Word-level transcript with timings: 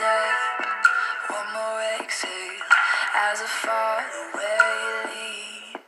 one 0.00 1.52
more 1.52 1.82
exhale 2.00 2.30
as 3.14 3.42
I 3.42 3.46
fall 3.46 4.00
the 4.12 4.38
way 4.38 4.56
you 4.82 5.74
lead. 5.74 5.80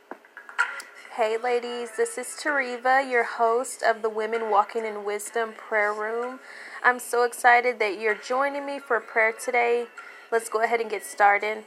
Hey, 1.15 1.37
ladies, 1.41 1.97
this 1.97 2.19
is 2.19 2.27
Tariva, 2.27 3.09
your 3.09 3.23
host 3.23 3.81
of 3.81 4.03
the 4.03 4.09
Women 4.09 4.51
Walking 4.51 4.85
in 4.85 5.03
Wisdom 5.03 5.53
Prayer 5.57 5.91
Room. 5.91 6.39
I'm 6.83 6.99
so 6.99 7.23
excited 7.23 7.79
that 7.79 7.99
you're 7.99 8.13
joining 8.13 8.67
me 8.67 8.77
for 8.77 8.99
prayer 8.99 9.33
today. 9.33 9.87
Let's 10.31 10.47
go 10.47 10.61
ahead 10.61 10.79
and 10.79 10.91
get 10.91 11.03
started. 11.03 11.63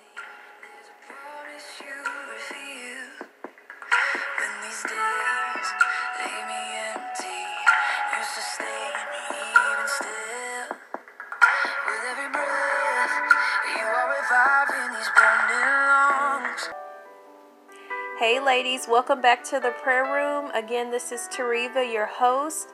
Ladies, 18.56 18.88
welcome 18.88 19.20
back 19.20 19.44
to 19.44 19.60
the 19.60 19.70
prayer 19.82 20.04
room. 20.04 20.50
Again, 20.54 20.90
this 20.90 21.12
is 21.12 21.28
Tariva, 21.30 21.92
your 21.92 22.06
host. 22.06 22.70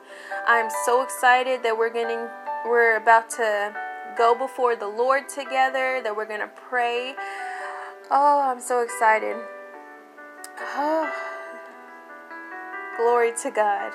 I'm 0.47 0.69
so 0.85 1.03
excited 1.03 1.61
that 1.63 1.77
we're 1.77 1.91
getting, 1.91 2.29
we're 2.65 2.95
about 2.95 3.29
to 3.31 3.75
go 4.17 4.33
before 4.33 4.77
the 4.77 4.87
Lord 4.87 5.27
together, 5.27 5.99
that 6.01 6.15
we're 6.15 6.25
going 6.25 6.39
to 6.39 6.49
pray. 6.69 7.15
Oh, 8.09 8.49
I'm 8.49 8.61
so 8.61 8.81
excited. 8.81 9.35
Oh, 10.57 11.11
glory 12.97 13.33
to 13.41 13.51
God. 13.51 13.91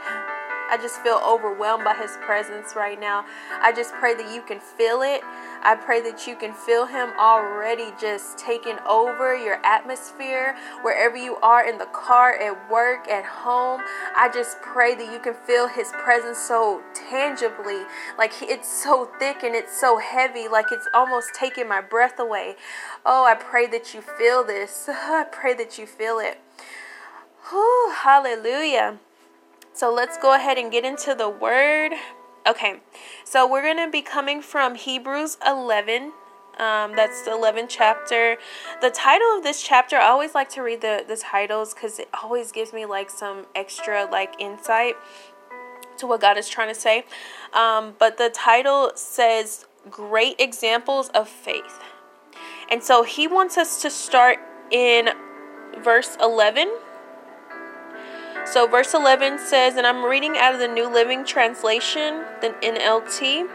I 0.70 0.76
just 0.76 1.00
feel 1.02 1.20
overwhelmed 1.26 1.84
by 1.84 1.94
His 1.94 2.16
presence 2.20 2.74
right 2.76 3.00
now. 3.00 3.24
I 3.50 3.72
just 3.72 3.94
pray 3.94 4.14
that 4.14 4.34
you 4.34 4.42
can 4.42 4.60
feel 4.60 5.02
it. 5.02 5.22
I 5.62 5.74
pray 5.74 6.00
that 6.02 6.26
you 6.26 6.36
can 6.36 6.52
feel 6.52 6.86
Him 6.86 7.10
already 7.18 7.92
just 8.00 8.38
taking 8.38 8.78
over 8.88 9.36
your 9.36 9.64
atmosphere, 9.64 10.56
wherever 10.82 11.16
you 11.16 11.36
are 11.36 11.68
in 11.68 11.78
the 11.78 11.86
car, 11.86 12.34
at 12.38 12.70
work, 12.70 13.08
at 13.08 13.24
home. 13.24 13.80
I 14.16 14.30
just 14.32 14.60
pray 14.60 14.94
that 14.94 15.12
you 15.12 15.18
can 15.18 15.34
feel 15.34 15.68
His 15.68 15.90
presence 15.92 16.38
so 16.38 16.82
tangibly. 16.94 17.82
Like 18.16 18.32
it's 18.42 18.68
so 18.68 19.10
thick 19.18 19.42
and 19.42 19.54
it's 19.54 19.78
so 19.78 19.98
heavy, 19.98 20.48
like 20.48 20.66
it's 20.70 20.88
almost 20.94 21.30
taking 21.34 21.68
my 21.68 21.80
breath 21.80 22.18
away. 22.18 22.56
Oh, 23.04 23.24
I 23.24 23.34
pray 23.34 23.66
that 23.68 23.94
you 23.94 24.02
feel 24.02 24.44
this. 24.44 24.88
I 24.88 25.24
pray 25.30 25.54
that 25.54 25.78
you 25.78 25.86
feel 25.86 26.18
it. 26.18 26.38
Whew, 27.50 27.92
hallelujah. 27.94 28.98
So 29.78 29.94
let's 29.94 30.18
go 30.18 30.34
ahead 30.34 30.58
and 30.58 30.72
get 30.72 30.84
into 30.84 31.14
the 31.14 31.28
word. 31.28 31.92
Okay, 32.48 32.80
so 33.22 33.48
we're 33.48 33.62
going 33.62 33.76
to 33.76 33.88
be 33.88 34.02
coming 34.02 34.42
from 34.42 34.74
Hebrews 34.74 35.38
11. 35.46 36.10
Um, 36.58 36.96
that's 36.96 37.22
the 37.22 37.30
11th 37.30 37.66
chapter. 37.68 38.38
The 38.80 38.90
title 38.90 39.36
of 39.36 39.44
this 39.44 39.62
chapter, 39.62 39.94
I 39.94 40.08
always 40.08 40.34
like 40.34 40.48
to 40.54 40.62
read 40.62 40.80
the, 40.80 41.04
the 41.06 41.16
titles 41.16 41.74
because 41.74 42.00
it 42.00 42.08
always 42.24 42.50
gives 42.50 42.72
me 42.72 42.86
like 42.86 43.08
some 43.08 43.46
extra 43.54 44.08
like 44.10 44.34
insight 44.40 44.96
to 45.98 46.08
what 46.08 46.20
God 46.20 46.36
is 46.38 46.48
trying 46.48 46.74
to 46.74 46.80
say. 46.80 47.04
Um, 47.52 47.94
but 48.00 48.18
the 48.18 48.30
title 48.30 48.90
says 48.96 49.64
Great 49.88 50.40
Examples 50.40 51.08
of 51.10 51.28
Faith. 51.28 51.78
And 52.68 52.82
so 52.82 53.04
he 53.04 53.28
wants 53.28 53.56
us 53.56 53.80
to 53.82 53.90
start 53.90 54.40
in 54.72 55.10
verse 55.84 56.16
11. 56.20 56.68
So, 58.50 58.66
verse 58.66 58.94
11 58.94 59.38
says, 59.40 59.76
and 59.76 59.86
I'm 59.86 60.02
reading 60.02 60.38
out 60.38 60.54
of 60.54 60.58
the 60.58 60.68
New 60.68 60.88
Living 60.88 61.22
Translation, 61.22 62.24
the 62.40 62.54
NLT. 62.62 63.46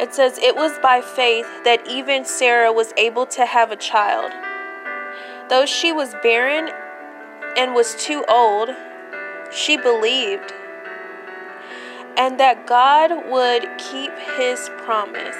It 0.00 0.14
says, 0.14 0.38
It 0.38 0.56
was 0.56 0.78
by 0.82 1.02
faith 1.02 1.46
that 1.64 1.86
even 1.86 2.24
Sarah 2.24 2.72
was 2.72 2.94
able 2.96 3.26
to 3.26 3.44
have 3.44 3.70
a 3.70 3.76
child. 3.76 4.32
Though 5.50 5.66
she 5.66 5.92
was 5.92 6.14
barren 6.22 6.70
and 7.58 7.74
was 7.74 7.94
too 7.96 8.24
old, 8.26 8.70
she 9.52 9.76
believed, 9.76 10.54
and 12.16 12.40
that 12.40 12.66
God 12.66 13.28
would 13.28 13.68
keep 13.76 14.12
his 14.38 14.70
promise. 14.78 15.36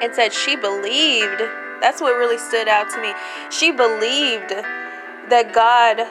It 0.00 0.14
said 0.14 0.32
she 0.32 0.56
believed. 0.56 1.42
That's 1.82 2.00
what 2.00 2.16
really 2.16 2.38
stood 2.38 2.68
out 2.68 2.88
to 2.94 3.02
me. 3.02 3.12
She 3.50 3.70
believed 3.70 4.48
that 5.28 5.52
God 5.52 6.08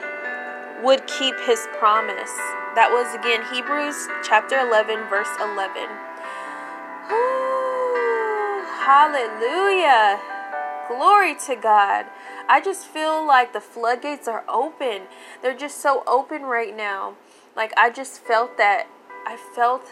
would 0.83 1.05
keep 1.07 1.35
his 1.45 1.67
promise. 1.79 2.33
That 2.75 2.91
was 2.91 3.13
again 3.15 3.41
Hebrews 3.51 4.07
chapter 4.23 4.59
11, 4.59 5.09
verse 5.09 5.29
11. 5.39 5.89
Ooh, 7.09 8.65
hallelujah. 8.85 10.19
Glory 10.88 11.35
to 11.47 11.55
God. 11.55 12.05
I 12.47 12.61
just 12.63 12.85
feel 12.85 13.25
like 13.25 13.51
the 13.53 13.59
floodgates 13.59 14.27
are 14.27 14.43
open. 14.47 15.03
They're 15.41 15.57
just 15.57 15.81
so 15.81 16.03
open 16.07 16.43
right 16.43 16.75
now. 16.75 17.15
Like 17.55 17.73
I 17.75 17.89
just 17.89 18.21
felt 18.21 18.57
that. 18.57 18.88
I 19.25 19.35
felt 19.35 19.83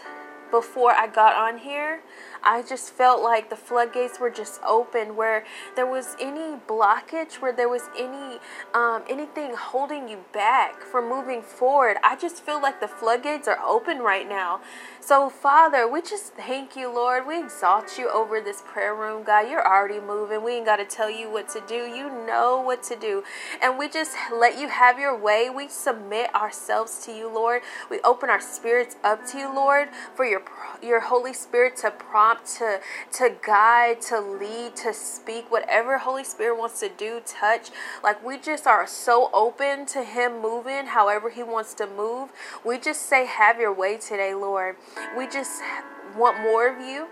before 0.50 0.92
I 0.92 1.06
got 1.08 1.34
on 1.34 1.58
here, 1.58 2.00
I 2.46 2.62
just 2.62 2.92
felt 2.92 3.22
like 3.22 3.50
the 3.50 3.56
floodgates 3.56 4.20
were 4.20 4.30
just 4.30 4.60
open 4.62 5.16
where 5.16 5.44
there 5.74 5.86
was 5.86 6.14
any 6.20 6.56
blockage, 6.68 7.34
where 7.42 7.52
there 7.52 7.68
was 7.68 7.82
any 7.98 8.38
um, 8.72 9.02
anything 9.10 9.54
holding 9.56 10.08
you 10.08 10.24
back 10.32 10.80
from 10.80 11.08
moving 11.08 11.42
forward. 11.42 11.96
I 12.04 12.14
just 12.14 12.44
feel 12.44 12.62
like 12.62 12.80
the 12.80 12.86
floodgates 12.86 13.48
are 13.48 13.58
open 13.58 13.98
right 13.98 14.28
now. 14.28 14.60
So, 15.00 15.28
Father, 15.28 15.88
we 15.88 16.02
just 16.02 16.34
thank 16.34 16.76
you, 16.76 16.92
Lord. 16.92 17.26
We 17.26 17.40
exalt 17.40 17.98
you 17.98 18.10
over 18.10 18.40
this 18.40 18.62
prayer 18.64 18.94
room, 18.94 19.24
God. 19.24 19.48
You're 19.48 19.66
already 19.66 20.00
moving. 20.00 20.44
We 20.44 20.52
ain't 20.52 20.66
got 20.66 20.76
to 20.76 20.84
tell 20.84 21.10
you 21.10 21.30
what 21.30 21.48
to 21.50 21.62
do. 21.66 21.74
You 21.74 22.10
know 22.26 22.60
what 22.60 22.82
to 22.84 22.96
do. 22.96 23.24
And 23.62 23.78
we 23.78 23.88
just 23.88 24.16
let 24.32 24.58
you 24.58 24.68
have 24.68 24.98
your 24.98 25.16
way. 25.18 25.50
We 25.50 25.68
submit 25.68 26.34
ourselves 26.34 27.04
to 27.06 27.12
you, 27.12 27.32
Lord. 27.32 27.62
We 27.90 28.00
open 28.02 28.30
our 28.30 28.40
spirits 28.40 28.96
up 29.02 29.26
to 29.32 29.38
you, 29.38 29.52
Lord, 29.54 29.88
for 30.14 30.24
your 30.24 30.42
your 30.82 31.00
Holy 31.00 31.32
Spirit 31.32 31.76
to 31.78 31.90
prompt, 31.90 32.35
to 32.44 32.80
to 33.14 33.34
guide, 33.44 34.00
to 34.02 34.20
lead, 34.20 34.76
to 34.76 34.92
speak, 34.92 35.50
whatever 35.50 35.98
Holy 35.98 36.24
Spirit 36.24 36.58
wants 36.58 36.80
to 36.80 36.88
do, 36.88 37.20
touch. 37.24 37.70
Like 38.02 38.24
we 38.24 38.38
just 38.38 38.66
are 38.66 38.86
so 38.86 39.30
open 39.32 39.86
to 39.86 40.02
him 40.02 40.40
moving 40.40 40.86
however 40.86 41.30
he 41.30 41.42
wants 41.42 41.74
to 41.74 41.86
move. 41.86 42.30
We 42.64 42.78
just 42.78 43.02
say 43.02 43.26
have 43.26 43.58
your 43.58 43.72
way 43.72 43.96
today, 43.96 44.34
Lord. 44.34 44.76
We 45.16 45.26
just 45.26 45.62
want 46.16 46.40
more 46.40 46.68
of 46.68 46.80
you. 46.80 47.08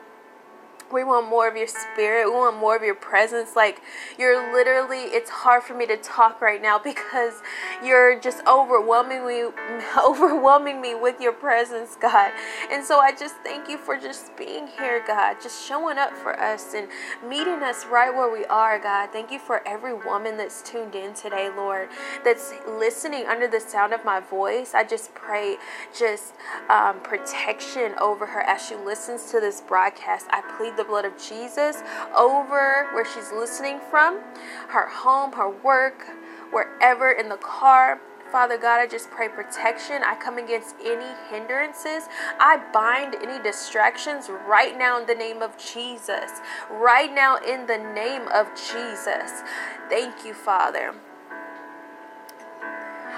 We 0.95 1.03
want 1.03 1.29
more 1.29 1.49
of 1.49 1.57
your 1.57 1.67
spirit. 1.67 2.27
We 2.27 2.37
want 2.37 2.57
more 2.57 2.77
of 2.77 2.83
your 2.85 2.95
presence. 2.95 3.57
Like, 3.57 3.83
you're 4.17 4.53
literally, 4.53 5.01
it's 5.01 5.29
hard 5.29 5.65
for 5.65 5.75
me 5.75 5.87
to 5.87 5.97
talk 5.97 6.41
right 6.41 6.63
now 6.63 6.79
because 6.79 7.43
you're 7.83 8.21
just 8.21 8.47
overwhelming 8.47 9.27
me, 9.27 9.51
overwhelming 10.07 10.81
me 10.81 10.95
with 10.95 11.21
your 11.21 11.33
presence, 11.33 11.97
God. 12.01 12.31
And 12.71 12.85
so 12.85 13.01
I 13.01 13.11
just 13.11 13.35
thank 13.39 13.69
you 13.69 13.77
for 13.77 13.99
just 13.99 14.37
being 14.37 14.69
here, 14.69 15.03
God, 15.05 15.39
just 15.43 15.67
showing 15.67 15.99
up 15.99 16.13
for 16.17 16.39
us 16.39 16.75
and 16.75 16.87
meeting 17.29 17.65
us 17.65 17.85
right 17.87 18.15
where 18.15 18.33
we 18.33 18.45
are, 18.45 18.79
God. 18.79 19.11
Thank 19.11 19.33
you 19.33 19.41
for 19.41 19.67
every 19.67 19.95
woman 19.95 20.37
that's 20.37 20.63
tuned 20.63 20.95
in 20.95 21.13
today, 21.13 21.51
Lord, 21.57 21.89
that's 22.25 22.55
listening 22.69 23.27
under 23.27 23.49
the 23.49 23.59
sound 23.59 23.93
of 23.93 24.05
my 24.05 24.21
voice. 24.21 24.75
I 24.75 24.85
just 24.85 25.13
pray 25.13 25.57
just 25.97 26.35
um, 26.71 27.01
protection 27.01 27.95
over 28.01 28.27
her 28.27 28.43
as 28.43 28.65
she 28.65 28.77
listens 28.77 29.33
to 29.33 29.41
this 29.41 29.61
broadcast. 29.61 30.27
I 30.31 30.41
plead 30.57 30.77
the 30.77 30.84
blood 30.85 31.05
of 31.05 31.13
Jesus 31.19 31.83
over 32.17 32.89
where 32.93 33.05
she's 33.05 33.33
listening 33.33 33.81
from, 33.91 34.21
her 34.69 34.89
home, 34.89 35.33
her 35.33 35.51
work, 35.51 36.05
wherever 36.51 37.11
in 37.11 37.29
the 37.29 37.37
car. 37.37 38.01
Father 38.31 38.59
God, 38.59 38.81
I 38.81 38.87
just 38.89 39.11
pray 39.11 39.29
protection. 39.29 40.03
I 40.03 40.17
come 40.17 40.39
against 40.39 40.75
any 40.85 41.15
hindrances. 41.31 42.09
I 42.41 42.61
bind 42.73 43.15
any 43.15 43.41
distractions 43.43 44.29
right 44.49 44.77
now 44.77 45.01
in 45.01 45.07
the 45.07 45.15
name 45.15 45.41
of 45.41 45.57
Jesus. 45.57 46.41
Right 46.71 47.15
now 47.15 47.37
in 47.37 47.67
the 47.67 47.79
name 47.79 48.27
of 48.35 48.49
Jesus. 48.55 49.43
Thank 49.89 50.25
you, 50.25 50.35
Father. 50.35 50.95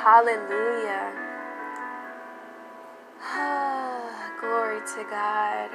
Hallelujah. 0.04 1.26
To 4.86 5.02
God. 5.10 5.66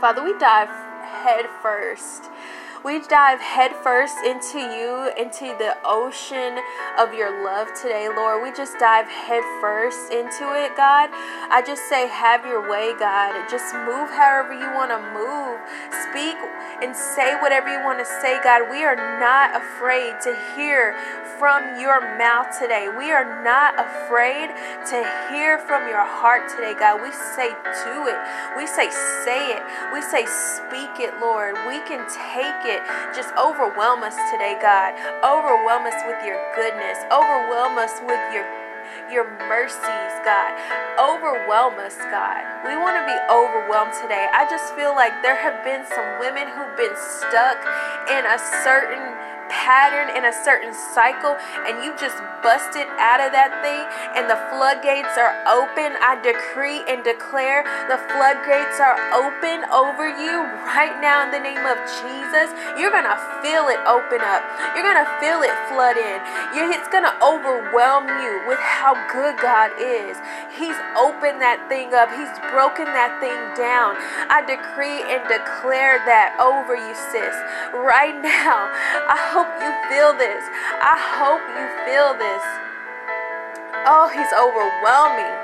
Father, 0.00 0.22
we 0.24 0.34
dive 0.38 0.74
head 1.22 1.46
first. 1.62 2.30
We 2.84 3.00
dive 3.00 3.40
headfirst 3.40 4.18
into 4.26 4.58
you, 4.58 5.10
into 5.16 5.56
the 5.56 5.74
ocean 5.86 6.60
of 6.98 7.14
your 7.14 7.42
love 7.42 7.72
today, 7.72 8.10
Lord. 8.14 8.42
We 8.42 8.52
just 8.52 8.78
dive 8.78 9.08
headfirst 9.08 10.12
into 10.12 10.52
it, 10.52 10.76
God. 10.76 11.08
I 11.48 11.64
just 11.64 11.88
say, 11.88 12.08
have 12.08 12.44
your 12.44 12.60
way, 12.68 12.92
God. 12.98 13.48
Just 13.48 13.72
move 13.88 14.12
however 14.12 14.52
you 14.52 14.68
want 14.76 14.92
to 14.92 15.00
move. 15.16 15.56
Speak 16.12 16.36
and 16.84 16.94
say 16.94 17.40
whatever 17.40 17.72
you 17.72 17.80
want 17.80 18.04
to 18.04 18.08
say, 18.20 18.36
God. 18.44 18.68
We 18.68 18.84
are 18.84 19.00
not 19.16 19.56
afraid 19.56 20.20
to 20.28 20.36
hear 20.52 20.92
from 21.38 21.80
your 21.80 22.00
mouth 22.18 22.52
today. 22.58 22.88
We 22.88 23.10
are 23.10 23.42
not 23.42 23.74
afraid 23.80 24.52
to 24.92 24.98
hear 25.32 25.58
from 25.58 25.88
your 25.88 26.04
heart 26.04 26.48
today, 26.48 26.74
God. 26.78 27.02
We 27.02 27.10
say, 27.12 27.48
do 27.88 28.06
it. 28.12 28.18
We 28.56 28.66
say, 28.66 28.90
say 29.24 29.56
it. 29.56 29.62
We 29.92 30.02
say, 30.02 30.26
speak 30.26 31.00
it, 31.00 31.16
Lord. 31.20 31.56
We 31.66 31.80
can 31.88 32.04
take 32.12 32.60
it. 32.68 32.73
Just 33.14 33.34
overwhelm 33.36 34.02
us 34.02 34.16
today, 34.30 34.58
God. 34.60 34.94
Overwhelm 35.22 35.86
us 35.86 35.98
with 36.06 36.18
your 36.24 36.38
goodness. 36.54 36.98
Overwhelm 37.10 37.78
us 37.78 38.00
with 38.06 38.22
your 38.32 38.46
your 39.10 39.24
mercies, 39.48 40.14
God. 40.24 40.52
Overwhelm 41.00 41.76
us, 41.80 41.96
God. 42.12 42.40
We 42.64 42.76
want 42.76 42.96
to 43.00 43.04
be 43.04 43.16
overwhelmed 43.32 43.92
today. 44.00 44.28
I 44.32 44.46
just 44.48 44.72
feel 44.76 44.94
like 44.94 45.12
there 45.22 45.36
have 45.36 45.64
been 45.64 45.84
some 45.88 46.20
women 46.20 46.48
who've 46.48 46.76
been 46.76 46.94
stuck 46.96 47.58
in 48.12 48.22
a 48.24 48.38
certain 48.62 49.02
pattern 49.48 50.12
in 50.16 50.24
a 50.24 50.34
certain 50.44 50.72
cycle 50.72 51.36
and 51.66 51.82
you 51.84 51.92
just 51.96 52.16
busted 52.44 52.84
out 53.00 53.24
of 53.24 53.32
that 53.32 53.50
thing 53.64 53.82
and 54.16 54.28
the 54.28 54.36
floodgates 54.52 55.16
are 55.16 55.32
open, 55.48 55.96
I 56.00 56.20
decree 56.20 56.84
and 56.84 57.00
declare 57.00 57.64
the 57.88 58.00
floodgates 58.12 58.78
are 58.80 58.96
open 59.16 59.64
over 59.72 60.08
you 60.08 60.44
right 60.68 60.96
now 61.00 61.24
in 61.24 61.30
the 61.32 61.40
name 61.40 61.64
of 61.64 61.80
Jesus. 62.04 62.52
You're 62.76 62.92
going 62.92 63.08
to 63.08 63.20
feel 63.40 63.72
it 63.72 63.80
open 63.88 64.20
up. 64.20 64.44
You're 64.76 64.86
going 64.86 65.00
to 65.00 65.10
feel 65.20 65.40
it 65.40 65.54
flood 65.72 65.96
in. 65.96 66.18
It's 66.74 66.90
going 66.92 67.06
to 67.06 67.16
overwhelm 67.24 68.08
you 68.20 68.44
with 68.46 68.60
how 68.60 68.92
good 69.08 69.40
God 69.40 69.72
is. 69.80 70.18
He's 70.52 70.76
opened 70.94 71.40
that 71.40 71.64
thing 71.68 71.94
up. 71.96 72.12
He's 72.12 72.30
broken 72.52 72.86
that 72.92 73.16
thing 73.18 73.40
down. 73.56 73.96
I 74.28 74.44
decree 74.44 75.00
and 75.06 75.22
declare 75.26 76.02
that 76.04 76.36
over 76.36 76.76
you, 76.76 76.94
sis. 77.10 77.34
Right 77.72 78.14
now, 78.22 78.70
I 79.08 79.16
hope 79.34 79.50
you 79.60 79.72
feel 79.90 80.14
this. 80.14 80.44
I 80.80 80.96
hope 81.18 81.42
you 81.58 81.66
feel 81.86 82.14
this. 82.16 82.44
Oh, 83.86 84.08
he's 84.08 84.32
overwhelming. 84.34 85.34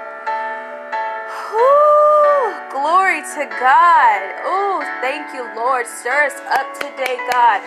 Ooh, 1.53 2.51
glory 2.73 3.23
to 3.37 3.45
God. 3.61 4.21
Oh, 4.47 4.83
thank 5.03 5.35
you, 5.35 5.45
Lord. 5.57 5.87
Stir 5.87 6.27
us 6.31 6.39
up 6.53 6.69
today, 6.79 7.19
God. 7.31 7.61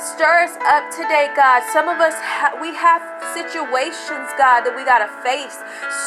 Stir 0.00 0.46
us 0.46 0.56
up 0.66 0.90
today, 0.92 1.30
God. 1.36 1.62
Some 1.72 1.88
of 1.88 2.00
us, 2.00 2.14
ha- 2.18 2.56
we 2.60 2.74
have 2.76 3.02
situations, 3.34 4.30
God, 4.36 4.64
that 4.64 4.72
we 4.74 4.84
got 4.84 5.04
to 5.04 5.10
face. 5.24 5.56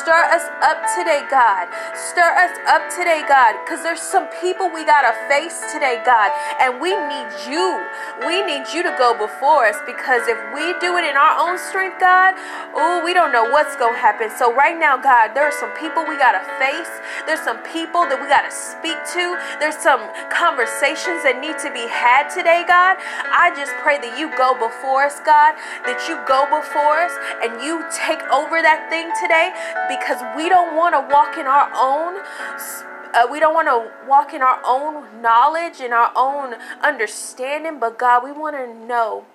Stir 0.02 0.22
us 0.32 0.46
up 0.62 0.80
today, 0.98 1.24
God. 1.30 1.70
Stir 1.94 2.32
us 2.38 2.54
up 2.68 2.90
today, 2.90 3.24
God, 3.28 3.58
because 3.64 3.84
there's 3.84 4.02
some 4.02 4.28
people 4.42 4.70
we 4.70 4.86
got 4.86 5.06
to 5.06 5.14
face 5.30 5.62
today, 5.74 6.02
God, 6.06 6.32
and 6.60 6.82
we 6.82 6.94
need 6.96 7.30
you. 7.46 7.82
We 8.26 8.42
need 8.46 8.70
you 8.74 8.84
to 8.84 8.94
go 8.98 9.14
before 9.18 9.68
us 9.68 9.78
because 9.86 10.28
if 10.28 10.40
we 10.54 10.74
do 10.80 10.98
it 10.98 11.06
in 11.06 11.16
our 11.18 11.36
own 11.38 11.58
strength, 11.58 12.00
God, 12.00 12.34
oh, 12.74 13.02
we 13.04 13.14
don't 13.14 13.32
know 13.32 13.50
what's 13.50 13.76
going 13.76 13.94
to 13.94 14.02
happen. 14.02 14.30
So, 14.30 14.54
right 14.54 14.78
now, 14.78 14.98
God, 14.98 15.34
there 15.34 15.46
are 15.46 15.54
some 15.54 15.72
people 15.78 16.06
we 16.08 16.18
got 16.18 16.34
to 16.34 16.44
face. 16.58 16.92
There's 17.26 17.42
some 17.42 17.62
people 17.64 18.08
that 18.10 18.18
we 18.20 18.28
got 18.28 18.48
to 18.48 18.54
speak 18.54 18.98
to. 19.14 19.38
There's 19.60 19.78
some 19.78 20.02
conversations 20.32 21.24
that 21.24 21.38
need 21.40 21.58
to 21.62 21.70
be 21.72 21.86
had 21.88 22.30
today, 22.30 22.64
God. 22.68 22.98
I 23.32 23.54
just 23.56 23.74
pray 23.84 24.00
that 24.00 24.18
you 24.18 24.32
go 24.38 24.54
before 24.58 25.06
us, 25.06 25.20
God, 25.22 25.56
that 25.86 26.00
you 26.10 26.18
go 26.26 26.48
before 26.50 27.00
us 27.02 27.11
and 27.44 27.62
you 27.62 27.84
take 27.92 28.22
over 28.32 28.62
that 28.62 28.88
thing 28.90 29.10
today 29.22 29.54
because 29.90 30.22
we 30.36 30.50
don't 30.50 30.76
want 30.76 30.96
to 30.96 31.02
walk 31.14 31.38
in 31.38 31.46
our 31.46 31.72
own. 31.76 32.22
Uh, 33.14 33.28
we 33.30 33.40
don't 33.40 33.54
want 33.54 33.68
to 33.68 33.92
walk 34.08 34.34
in 34.34 34.42
our 34.42 34.62
own 34.66 35.22
knowledge 35.22 35.82
and 35.82 35.94
our 35.94 36.12
own 36.16 36.56
understanding, 36.82 37.80
but 37.80 38.00
God, 38.00 38.24
we 38.24 38.32
want 38.32 38.56
to 38.56 38.74
know 38.74 39.26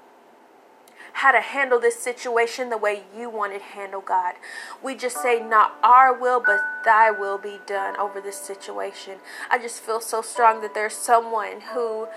how 1.17 1.33
to 1.33 1.41
handle 1.41 1.81
this 1.81 1.99
situation 1.99 2.69
the 2.69 2.77
way 2.77 3.05
you 3.17 3.31
want 3.31 3.53
it 3.55 3.63
handled, 3.63 4.05
God. 4.05 4.35
We 4.83 4.95
just 4.95 5.23
say, 5.23 5.43
not 5.43 5.77
our 5.83 6.13
will, 6.13 6.43
but 6.45 6.61
thy 6.85 7.11
will 7.11 7.39
be 7.39 7.59
done 7.67 7.97
over 7.97 8.21
this 8.21 8.37
situation. 8.37 9.21
I 9.51 9.59
just 9.59 9.81
feel 9.81 10.03
so 10.03 10.21
strong 10.21 10.61
that 10.61 10.75
there's 10.75 10.93
someone 10.93 11.63
who 11.73 12.09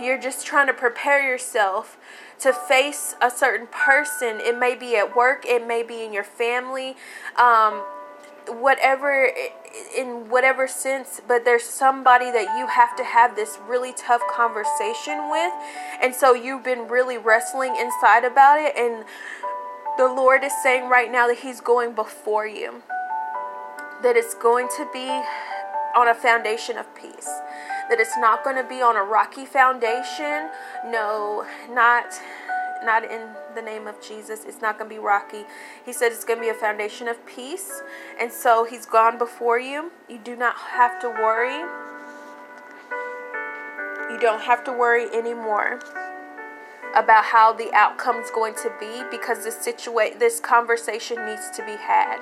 you're 0.00 0.20
just 0.20 0.46
trying 0.46 0.68
to 0.68 0.72
prepare 0.72 1.20
yourself 1.20 1.98
to 2.40 2.52
face 2.52 3.14
a 3.20 3.30
certain 3.30 3.66
person. 3.68 4.40
It 4.40 4.58
may 4.58 4.74
be 4.74 4.96
at 4.96 5.16
work, 5.16 5.44
it 5.46 5.66
may 5.66 5.82
be 5.82 6.04
in 6.04 6.12
your 6.12 6.24
family, 6.24 6.96
um, 7.36 7.82
whatever, 8.48 9.30
in 9.96 10.28
whatever 10.28 10.68
sense, 10.68 11.20
but 11.26 11.44
there's 11.44 11.64
somebody 11.64 12.30
that 12.30 12.58
you 12.58 12.66
have 12.66 12.96
to 12.96 13.04
have 13.04 13.36
this 13.36 13.58
really 13.66 13.92
tough 13.92 14.22
conversation 14.30 15.30
with. 15.30 15.52
And 16.00 16.14
so 16.14 16.34
you've 16.34 16.62
been 16.62 16.88
really 16.88 17.18
wrestling 17.18 17.76
inside 17.76 18.24
about 18.24 18.60
it. 18.60 18.76
And 18.76 19.04
the 19.98 20.06
Lord 20.06 20.44
is 20.44 20.52
saying 20.62 20.88
right 20.88 21.10
now 21.10 21.26
that 21.26 21.38
He's 21.38 21.60
going 21.60 21.94
before 21.94 22.46
you, 22.46 22.82
that 24.02 24.16
it's 24.16 24.34
going 24.34 24.68
to 24.76 24.88
be 24.92 25.08
on 25.96 26.08
a 26.08 26.14
foundation 26.14 26.76
of 26.76 26.94
peace 26.94 27.30
that 27.88 28.00
it's 28.00 28.16
not 28.18 28.44
going 28.44 28.56
to 28.56 28.68
be 28.68 28.82
on 28.82 28.96
a 28.96 29.02
rocky 29.02 29.44
foundation. 29.44 30.50
No, 30.86 31.46
not 31.70 32.06
not 32.84 33.04
in 33.04 33.28
the 33.54 33.62
name 33.62 33.86
of 33.86 34.00
Jesus. 34.00 34.44
It's 34.44 34.60
not 34.60 34.78
going 34.78 34.88
to 34.88 34.94
be 34.94 35.00
rocky. 35.00 35.44
He 35.84 35.92
said 35.92 36.12
it's 36.12 36.24
going 36.24 36.38
to 36.38 36.42
be 36.42 36.50
a 36.50 36.54
foundation 36.54 37.08
of 37.08 37.24
peace. 37.26 37.82
And 38.20 38.30
so 38.30 38.64
he's 38.64 38.86
gone 38.86 39.18
before 39.18 39.58
you. 39.58 39.90
You 40.08 40.18
do 40.18 40.36
not 40.36 40.56
have 40.56 41.00
to 41.00 41.08
worry. 41.08 41.64
You 44.12 44.20
don't 44.20 44.42
have 44.42 44.62
to 44.64 44.72
worry 44.72 45.08
anymore 45.12 45.80
about 46.94 47.24
how 47.24 47.52
the 47.52 47.72
outcome 47.74 48.16
is 48.16 48.30
going 48.30 48.54
to 48.54 48.72
be 48.78 49.02
because 49.10 49.44
this 49.44 49.56
situation 49.56 50.18
this 50.18 50.40
conversation 50.40 51.24
needs 51.26 51.50
to 51.50 51.64
be 51.64 51.76
had. 51.76 52.18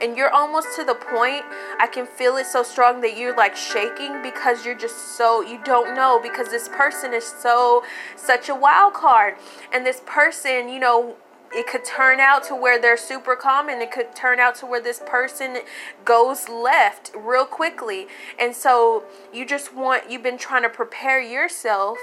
And 0.00 0.16
you're 0.16 0.32
almost 0.32 0.68
to 0.76 0.84
the 0.84 0.94
point 0.94 1.44
i 1.78 1.86
can 1.86 2.06
feel 2.06 2.36
it 2.36 2.46
so 2.46 2.62
strong 2.62 3.00
that 3.00 3.16
you're 3.16 3.36
like 3.36 3.56
shaking 3.56 4.22
because 4.22 4.64
you're 4.64 4.78
just 4.78 5.16
so 5.16 5.42
you 5.42 5.60
don't 5.64 5.94
know 5.94 6.20
because 6.22 6.48
this 6.48 6.68
person 6.68 7.12
is 7.12 7.24
so 7.24 7.82
such 8.16 8.48
a 8.48 8.54
wild 8.54 8.94
card. 8.94 9.34
And 9.72 9.84
this 9.84 10.00
person 10.06 10.68
you 10.68 10.80
know 10.80 11.16
it 11.52 11.66
could 11.66 11.84
turn 11.84 12.20
out 12.20 12.44
to 12.44 12.54
where 12.54 12.80
they're 12.80 12.96
super 12.96 13.36
calm 13.36 13.68
and 13.68 13.80
it 13.80 13.90
could 13.90 14.14
turn 14.14 14.40
out 14.40 14.54
to 14.56 14.66
where 14.66 14.80
this 14.80 15.00
person 15.06 15.58
goes 16.04 16.48
left 16.48 17.12
real 17.16 17.46
quickly. 17.46 18.06
And 18.38 18.54
so 18.54 19.04
you 19.32 19.46
just 19.46 19.74
want 19.74 20.10
you've 20.10 20.22
been 20.22 20.38
trying 20.38 20.62
to 20.62 20.68
prepare 20.68 21.20
yourself 21.20 21.98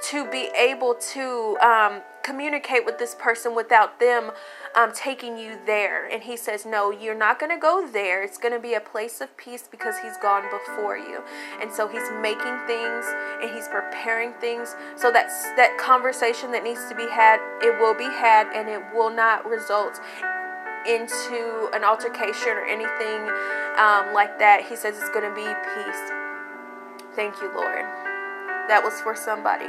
to 0.00 0.30
be 0.30 0.48
able 0.56 0.94
to 0.94 1.56
um, 1.58 2.02
communicate 2.22 2.84
with 2.84 2.98
this 2.98 3.14
person 3.14 3.54
without 3.54 3.98
them 3.98 4.30
um, 4.76 4.92
taking 4.92 5.36
you 5.36 5.58
there. 5.66 6.06
And 6.06 6.22
he 6.22 6.36
says, 6.36 6.66
No, 6.66 6.90
you're 6.90 7.16
not 7.16 7.38
going 7.38 7.50
to 7.50 7.60
go 7.60 7.88
there. 7.90 8.22
It's 8.22 8.38
going 8.38 8.52
to 8.52 8.60
be 8.60 8.74
a 8.74 8.80
place 8.80 9.20
of 9.20 9.34
peace 9.36 9.68
because 9.68 9.96
he's 10.02 10.16
gone 10.18 10.44
before 10.50 10.96
you. 10.96 11.22
And 11.60 11.72
so 11.72 11.88
he's 11.88 12.08
making 12.20 12.58
things 12.66 13.04
and 13.42 13.50
he's 13.54 13.68
preparing 13.68 14.32
things 14.34 14.74
so 14.96 15.10
that 15.12 15.28
that 15.56 15.78
conversation 15.78 16.52
that 16.52 16.62
needs 16.62 16.88
to 16.88 16.94
be 16.94 17.08
had, 17.08 17.40
it 17.62 17.78
will 17.80 17.94
be 17.94 18.04
had 18.04 18.48
and 18.54 18.68
it 18.68 18.82
will 18.94 19.10
not 19.10 19.48
result 19.48 20.00
into 20.86 21.68
an 21.72 21.82
altercation 21.84 22.52
or 22.52 22.64
anything 22.64 23.20
um, 23.78 24.14
like 24.14 24.38
that. 24.38 24.64
He 24.68 24.76
says 24.76 24.96
it's 24.98 25.10
going 25.10 25.28
to 25.28 25.34
be 25.34 25.48
peace. 25.74 27.14
Thank 27.16 27.40
you, 27.42 27.52
Lord. 27.54 28.17
That 28.68 28.84
was 28.84 29.00
for 29.00 29.16
somebody. 29.16 29.66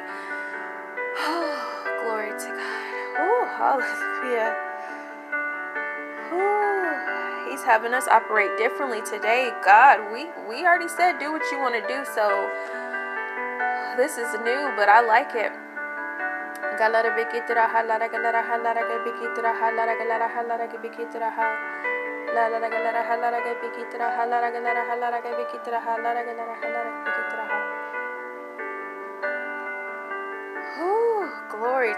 Oh, 1.23 1.55
Glory 2.03 2.31
to 2.35 2.49
God. 2.51 2.89
Oh, 3.19 3.43
hallelujah. 3.55 4.55
Ooh, 6.35 7.51
he's 7.51 7.63
having 7.63 7.93
us 7.93 8.07
operate 8.07 8.51
differently 8.57 9.01
today. 9.01 9.51
God, 9.65 10.11
we, 10.11 10.27
we 10.47 10.65
already 10.65 10.87
said 10.87 11.19
do 11.19 11.31
what 11.31 11.43
you 11.51 11.59
want 11.59 11.75
to 11.75 11.83
do, 11.87 12.05
so 12.13 12.51
this 13.97 14.17
is 14.17 14.31
new, 14.43 14.71
but 14.75 14.87
I 14.87 15.01
like 15.01 15.35
it. 15.35 15.51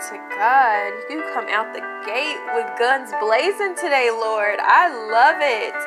To 0.10 0.18
God. 0.34 0.94
You 1.10 1.22
come 1.34 1.46
out 1.50 1.74
the 1.74 1.86
gate 2.06 2.42
with 2.56 2.66
guns 2.80 3.12
blazing 3.22 3.76
today, 3.76 4.10
Lord. 4.10 4.58
I 4.58 4.90
love 4.90 5.38
it. 5.40 5.78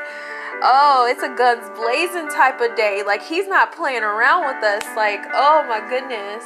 Oh, 0.63 1.07
it's 1.11 1.23
a 1.23 1.35
guns 1.35 1.67
blazing 1.75 2.29
type 2.31 2.61
of 2.61 2.77
day. 2.77 3.03
Like, 3.05 3.23
He's 3.23 3.49
not 3.49 3.75
playing 3.75 4.05
around 4.05 4.47
with 4.47 4.63
us. 4.63 4.85
Like, 4.97 5.21
oh 5.35 5.67
my 5.67 5.83
goodness. 5.89 6.45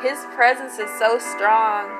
His 0.00 0.24
presence 0.34 0.78
is 0.78 0.90
so 0.98 1.18
strong. 1.18 1.92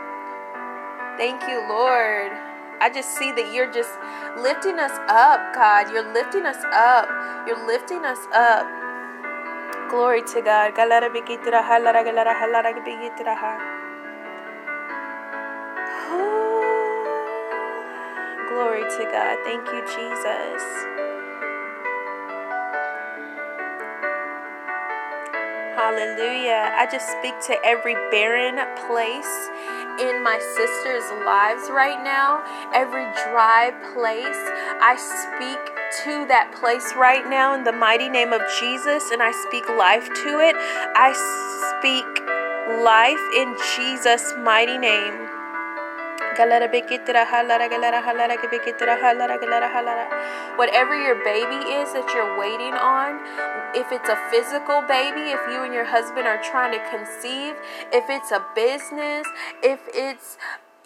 Thank 1.20 1.42
you, 1.42 1.60
Lord. 1.68 2.32
I 2.80 2.90
just 2.92 3.16
see 3.16 3.30
that 3.32 3.52
you're 3.52 3.70
just 3.70 3.92
lifting 4.40 4.78
us 4.80 4.96
up, 5.08 5.54
God. 5.54 5.92
You're 5.92 6.12
lifting 6.12 6.46
us 6.46 6.64
up. 6.72 7.08
You're 7.46 7.66
lifting 7.66 8.04
us 8.04 8.24
up. 8.32 8.66
Glory 9.90 10.22
to 10.32 10.40
God. 10.40 10.72
Glory 18.54 18.82
to 18.82 19.04
God. 19.10 19.36
Thank 19.42 19.66
you, 19.66 19.82
Jesus. 19.82 20.62
Hallelujah. 25.74 26.70
I 26.78 26.86
just 26.86 27.10
speak 27.18 27.34
to 27.50 27.58
every 27.66 27.94
barren 28.12 28.54
place 28.86 29.50
in 29.98 30.22
my 30.22 30.38
sister's 30.38 31.02
lives 31.26 31.66
right 31.68 31.98
now, 32.04 32.44
every 32.72 33.02
dry 33.26 33.74
place. 33.90 34.42
I 34.78 34.94
speak 35.02 35.58
to 36.04 36.24
that 36.30 36.54
place 36.54 36.94
right 36.94 37.28
now 37.28 37.54
in 37.54 37.64
the 37.64 37.72
mighty 37.72 38.08
name 38.08 38.32
of 38.32 38.40
Jesus 38.60 39.10
and 39.10 39.20
I 39.20 39.32
speak 39.48 39.68
life 39.68 40.06
to 40.06 40.38
it. 40.38 40.54
I 40.94 41.10
speak 41.74 42.06
life 42.86 43.18
in 43.34 43.56
Jesus' 43.74 44.32
mighty 44.38 44.78
name. 44.78 45.23
Whatever 50.56 50.94
your 50.94 51.22
baby 51.24 51.60
is 51.78 51.92
that 51.94 52.10
you're 52.14 52.38
waiting 52.38 52.74
on, 52.74 53.20
if 53.74 53.90
it's 53.90 54.08
a 54.08 54.18
physical 54.30 54.82
baby, 54.82 55.30
if 55.30 55.40
you 55.50 55.62
and 55.62 55.72
your 55.72 55.84
husband 55.84 56.26
are 56.26 56.42
trying 56.42 56.72
to 56.72 56.82
conceive, 56.90 57.54
if 57.92 58.04
it's 58.08 58.30
a 58.30 58.44
business, 58.54 59.26
if 59.62 59.80
it's 59.94 60.38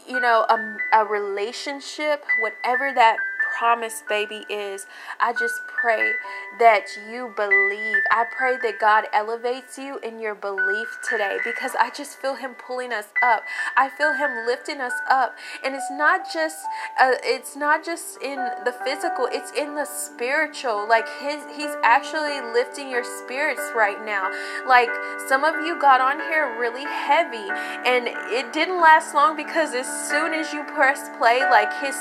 you 0.09 0.21
know 0.21 0.47
a, 0.49 0.77
a 0.95 1.05
relationship, 1.05 2.25
whatever 2.41 2.93
that 2.95 3.17
promised 3.59 4.07
baby 4.09 4.47
is, 4.49 4.87
I 5.19 5.33
just 5.33 5.61
pray 5.67 6.13
that 6.61 6.87
you 7.11 7.33
believe. 7.35 8.03
I 8.13 8.25
pray 8.31 8.57
that 8.63 8.79
God 8.81 9.07
elevates 9.13 9.77
you 9.77 9.99
in 9.99 10.21
your 10.21 10.37
belief 10.37 10.87
today 11.09 11.39
because 11.45 11.73
I 11.79 11.91
just 11.91 12.21
feel 12.21 12.37
him 12.37 12.55
pulling 12.55 12.93
us 12.93 13.07
up. 13.23 13.43
I 13.77 13.89
feel 13.89 14.15
him 14.15 14.47
lifting 14.47 14.81
us 14.81 14.93
up. 15.11 15.37
And 15.65 15.75
it's 15.75 15.91
not 15.91 16.33
just 16.33 16.59
uh, 17.01 17.15
it's 17.23 17.57
not 17.57 17.85
just 17.85 18.23
in 18.23 18.37
the 18.65 18.75
physical, 18.85 19.29
it's 19.33 19.51
in 19.53 19.75
the 19.75 19.85
spiritual. 19.85 20.89
Like 20.89 21.09
his 21.21 21.43
he's 21.57 21.75
actually 21.83 22.41
lifting 22.53 22.91
your 22.91 23.05
spirits 23.25 23.63
right 23.75 23.99
now. 24.05 24.31
Like 24.69 24.91
some 25.27 25.43
of 25.43 25.55
you 25.67 25.81
got 25.81 26.01
on 26.01 26.21
here 26.21 26.57
really 26.61 26.85
heavy 26.85 27.49
and 27.85 28.07
it 28.31 28.53
didn't 28.53 28.81
last 28.81 29.15
long 29.15 29.37
because 29.37 29.75
as 29.75 29.87
soon 30.09 30.33
as 30.33 30.53
you 30.53 30.63
press 30.65 31.11
play, 31.19 31.41
like 31.51 31.73
his 31.83 31.97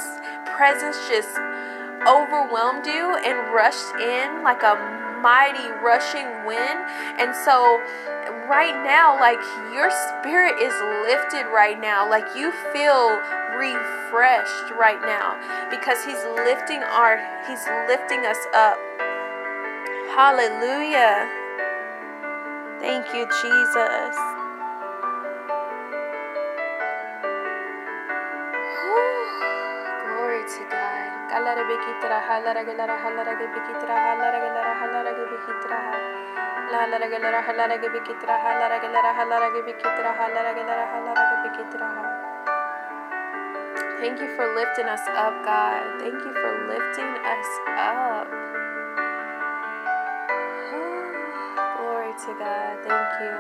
presence 0.58 0.98
just 1.08 1.38
overwhelmed 2.10 2.86
you 2.86 3.16
and 3.22 3.54
rushed 3.54 3.94
in 4.02 4.44
like 4.44 4.64
a 4.64 4.76
mighty 5.22 5.70
rushing 5.82 6.28
wind. 6.46 6.80
And 7.22 7.36
so, 7.36 7.80
right 8.50 8.76
now, 8.84 9.20
like 9.20 9.40
your 9.74 9.90
spirit 9.92 10.58
is 10.62 10.74
lifted 11.06 11.46
right 11.54 11.80
now. 11.80 12.10
Like 12.10 12.36
you 12.36 12.52
feel 12.74 13.22
refreshed 13.58 14.74
right 14.78 15.02
now 15.02 15.38
because 15.70 16.04
He's 16.06 16.24
lifting 16.46 16.84
our, 16.84 17.18
He's 17.48 17.66
lifting 17.88 18.26
us 18.26 18.42
up. 18.54 18.78
Hallelujah. 20.14 21.30
Thank 22.80 23.14
you, 23.14 23.26
Jesus. 23.42 24.37
Thank 44.00 44.20
you 44.22 44.30
for 44.36 44.48
lifting 44.56 44.86
us 44.86 45.04
up, 45.12 45.34
God. 45.44 46.00
Thank 46.00 46.16
you 46.16 46.34
for 46.34 46.52
lifting 46.72 47.12
us 47.24 47.52
up. 47.76 48.28
Glory 51.76 52.14
to 52.16 52.32
God. 52.38 52.74
Thank 52.86 53.12
you. 53.24 53.36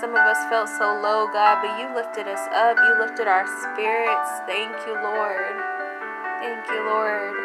Some 0.00 0.10
of 0.10 0.24
us 0.26 0.40
felt 0.50 0.68
so 0.68 0.98
low, 1.00 1.28
God, 1.32 1.62
but 1.62 1.78
you 1.78 1.88
lifted 1.94 2.26
us 2.26 2.44
up. 2.52 2.76
You 2.76 2.98
lifted 2.98 3.28
our 3.28 3.46
spirits. 3.46 4.30
Thank 4.46 4.74
you, 4.86 4.94
Lord. 5.00 5.54
Thank 6.42 6.66
you, 6.68 6.80
Lord. 6.84 7.43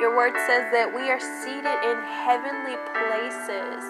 Your 0.00 0.16
word 0.16 0.32
says 0.46 0.72
that 0.72 0.94
we 0.94 1.10
are 1.10 1.20
seated 1.20 1.76
in 1.84 2.00
heavenly 2.02 2.76
places. 2.88 3.84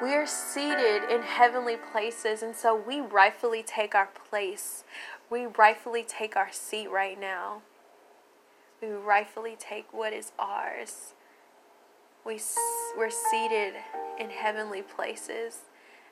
We 0.00 0.14
are 0.14 0.26
seated 0.26 1.10
in 1.10 1.22
heavenly 1.22 1.76
places, 1.76 2.40
and 2.40 2.54
so 2.54 2.76
we 2.76 3.00
rightfully 3.00 3.64
take 3.64 3.96
our 3.96 4.08
place. 4.28 4.84
We 5.28 5.46
rightfully 5.46 6.04
take 6.06 6.36
our 6.36 6.52
seat 6.52 6.88
right 6.88 7.20
now. 7.20 7.62
We 8.80 8.90
rightfully 8.90 9.56
take 9.58 9.92
what 9.92 10.12
is 10.12 10.30
ours. 10.38 11.14
We, 12.24 12.40
we're 12.96 13.10
seated 13.10 13.74
in 14.20 14.30
heavenly 14.30 14.82
places. 14.82 15.62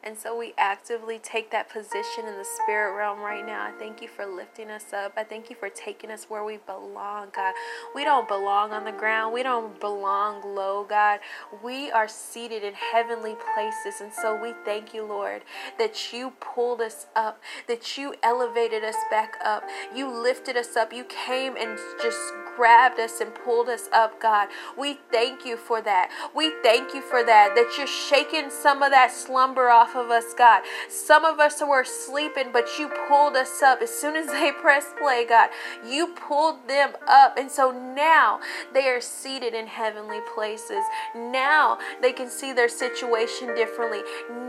And 0.02 0.16
so 0.16 0.36
we 0.36 0.54
actively 0.56 1.18
take 1.18 1.50
that 1.50 1.68
position 1.68 2.26
in 2.26 2.38
the 2.38 2.46
spirit 2.62 2.96
realm 2.96 3.20
right 3.20 3.44
now. 3.44 3.62
I 3.62 3.72
thank 3.78 4.00
you 4.00 4.08
for 4.08 4.24
lifting 4.24 4.70
us 4.70 4.94
up. 4.94 5.12
I 5.14 5.24
thank 5.24 5.50
you 5.50 5.56
for 5.56 5.68
taking 5.68 6.10
us 6.10 6.24
where 6.28 6.42
we 6.42 6.56
belong, 6.56 7.28
God. 7.36 7.52
We 7.94 8.04
don't 8.04 8.26
belong 8.26 8.72
on 8.72 8.84
the 8.84 8.92
ground, 8.92 9.34
we 9.34 9.42
don't 9.42 9.78
belong 9.78 10.42
low, 10.54 10.84
God. 10.88 11.20
We 11.62 11.90
are 11.90 12.08
seated 12.08 12.64
in 12.64 12.72
heavenly 12.72 13.36
places. 13.54 14.00
And 14.00 14.10
so 14.10 14.40
we 14.40 14.54
thank 14.64 14.94
you, 14.94 15.04
Lord, 15.04 15.42
that 15.78 16.14
you 16.14 16.32
pulled 16.40 16.80
us 16.80 17.06
up, 17.14 17.42
that 17.68 17.98
you 17.98 18.14
elevated 18.22 18.82
us 18.82 18.96
back 19.10 19.34
up, 19.44 19.64
you 19.94 20.10
lifted 20.10 20.56
us 20.56 20.76
up, 20.76 20.94
you 20.94 21.04
came 21.04 21.56
and 21.56 21.78
just 22.02 22.32
grabbed 22.56 22.98
us 22.98 23.20
and 23.20 23.34
pulled 23.34 23.68
us 23.68 23.88
up, 23.92 24.20
God. 24.20 24.48
We 24.78 24.98
thank 25.10 25.44
you 25.44 25.56
for 25.56 25.82
that. 25.82 26.10
We 26.34 26.52
thank 26.62 26.94
you 26.94 27.02
for 27.02 27.22
that, 27.24 27.54
that 27.54 27.74
you're 27.76 27.86
shaking 27.86 28.50
some 28.50 28.82
of 28.82 28.90
that 28.90 29.12
slumber 29.12 29.68
off 29.68 29.89
of 29.94 30.10
us, 30.10 30.34
God. 30.36 30.62
Some 30.88 31.24
of 31.24 31.40
us 31.40 31.60
were 31.60 31.84
sleeping, 31.84 32.50
but 32.52 32.66
you 32.78 32.90
pulled 33.08 33.36
us 33.36 33.62
up. 33.62 33.82
As 33.82 33.90
soon 33.90 34.16
as 34.16 34.26
they 34.26 34.52
pressed 34.60 34.96
play, 34.96 35.24
God, 35.28 35.50
you 35.86 36.08
pulled 36.08 36.68
them 36.68 36.92
up. 37.08 37.36
And 37.36 37.50
so 37.50 37.70
now 37.70 38.40
they 38.72 38.88
are 38.88 39.00
seated 39.00 39.54
in 39.54 39.66
heavenly 39.66 40.20
places. 40.34 40.82
Now 41.14 41.78
they 42.02 42.12
can 42.12 42.28
see 42.28 42.52
their 42.52 42.68
situation 42.68 43.54
differently. 43.54 44.00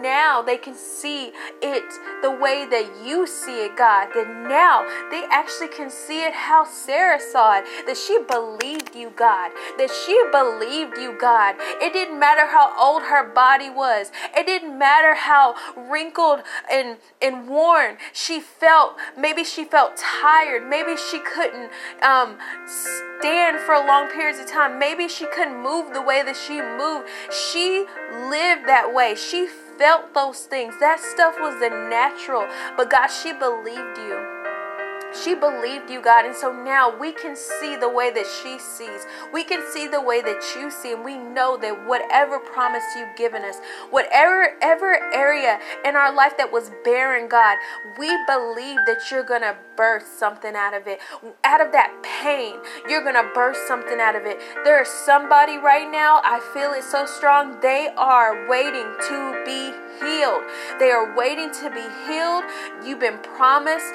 Now 0.02 0.42
they 0.42 0.58
can 0.58 0.76
see 0.76 1.32
it 1.62 2.22
the 2.22 2.32
way 2.32 2.66
that 2.70 3.06
you 3.06 3.28
see 3.28 3.66
it, 3.66 3.78
God. 3.78 4.10
That 4.14 4.28
now 4.48 4.84
they 5.10 5.26
actually 5.32 5.70
can 5.70 5.90
see 5.90 6.26
it 6.26 6.34
how 6.34 6.66
Sarah 6.66 7.20
saw 7.20 7.60
it 7.60 7.66
that 7.86 7.98
she 7.98 8.20
believed 8.30 8.96
you, 8.96 9.12
God. 9.16 9.52
That 9.78 9.90
she 9.90 10.16
believed 10.32 10.98
you, 10.98 11.18
God. 11.20 11.56
It 11.82 11.94
didn't 11.94 12.20
matter 12.20 12.48
how 12.48 12.74
old 12.80 13.04
her 13.04 13.28
body 13.34 13.70
was, 13.70 14.12
it 14.36 14.46
didn't 14.46 14.78
matter 14.78 15.16
how 15.16 15.31
wrinkled 15.76 16.42
and, 16.72 16.98
and 17.22 17.48
worn 17.48 17.98
she 18.14 18.40
felt. 18.40 18.96
Maybe 19.18 19.44
she 19.44 19.64
felt 19.66 19.98
tired. 19.98 20.68
Maybe 20.68 20.96
she 20.98 21.20
couldn't 21.20 21.72
um, 22.02 22.38
stand 22.68 23.60
for 23.60 23.76
long 23.76 24.10
periods 24.10 24.40
of 24.40 24.48
time. 24.48 24.80
Maybe 24.80 25.08
she 25.08 25.26
couldn't 25.28 25.62
move 25.62 25.94
the 25.94 26.02
way 26.02 26.24
that 26.24 26.36
she 26.36 26.62
moved. 26.62 27.08
She 27.32 27.86
lived 28.30 28.68
that 28.68 28.92
way. 28.94 29.16
She 29.16 29.48
felt 29.78 30.14
those 30.14 30.42
things. 30.46 30.76
That 30.80 31.00
stuff 31.00 31.36
was 31.40 31.60
the 31.60 31.70
natural. 31.70 32.48
But 32.78 32.90
God, 32.90 33.08
she 33.08 33.34
believed 33.34 33.98
you. 33.98 34.31
She 35.14 35.36
believed 35.36 35.90
you, 35.90 36.02
God. 36.02 36.26
And 36.26 36.36
so 36.36 36.52
now 36.52 36.98
we 36.98 37.12
can 37.12 37.36
see 37.36 37.76
the 37.76 37.90
way 37.90 38.12
that 38.12 38.26
she 38.26 38.58
sees. 38.60 39.06
We 39.34 39.44
can 39.44 39.64
see 39.72 39.88
the 39.88 40.02
way 40.02 40.22
that 40.22 40.42
you 40.56 40.72
see. 40.72 40.94
And 40.94 41.04
we 41.04 41.18
know 41.18 41.58
that 41.58 41.88
whatever 41.88 42.40
promise 42.40 42.84
you've 42.98 43.16
given 43.18 43.44
us, 43.44 43.60
whatever 43.90 44.56
ever 44.62 45.14
area 45.14 45.60
in 45.86 45.96
our 45.96 46.14
life 46.14 46.38
that 46.38 46.52
was 46.52 46.72
barren, 46.84 47.28
God, 47.28 47.58
we 47.98 48.08
believe 48.26 48.80
that 48.88 49.02
you're 49.12 49.24
going 49.24 49.42
to 49.42 49.56
birth 49.76 50.08
something 50.18 50.56
out 50.56 50.74
of 50.74 50.88
it. 50.88 51.00
Out 51.44 51.66
of 51.66 51.72
that 51.72 51.92
pain, 52.04 52.56
you're 52.88 53.04
going 53.04 53.16
to 53.16 53.30
birth 53.34 53.58
something 53.68 54.00
out 54.00 54.16
of 54.16 54.26
it. 54.26 54.40
There 54.64 54.82
is 54.82 54.88
somebody 54.88 55.58
right 55.58 55.90
now, 55.92 56.22
I 56.24 56.40
feel 56.54 56.72
it 56.72 56.84
so 56.84 57.06
strong. 57.06 57.60
They 57.62 57.90
are 57.98 58.48
waiting 58.50 58.88
to 59.10 59.44
be 59.46 59.74
healed. 60.00 60.44
They 60.80 60.92
are 60.92 61.16
waiting 61.16 61.52
to 61.62 61.70
be 61.70 61.86
healed. 62.08 62.44
You've 62.86 63.00
been 63.00 63.20
promised 63.20 63.94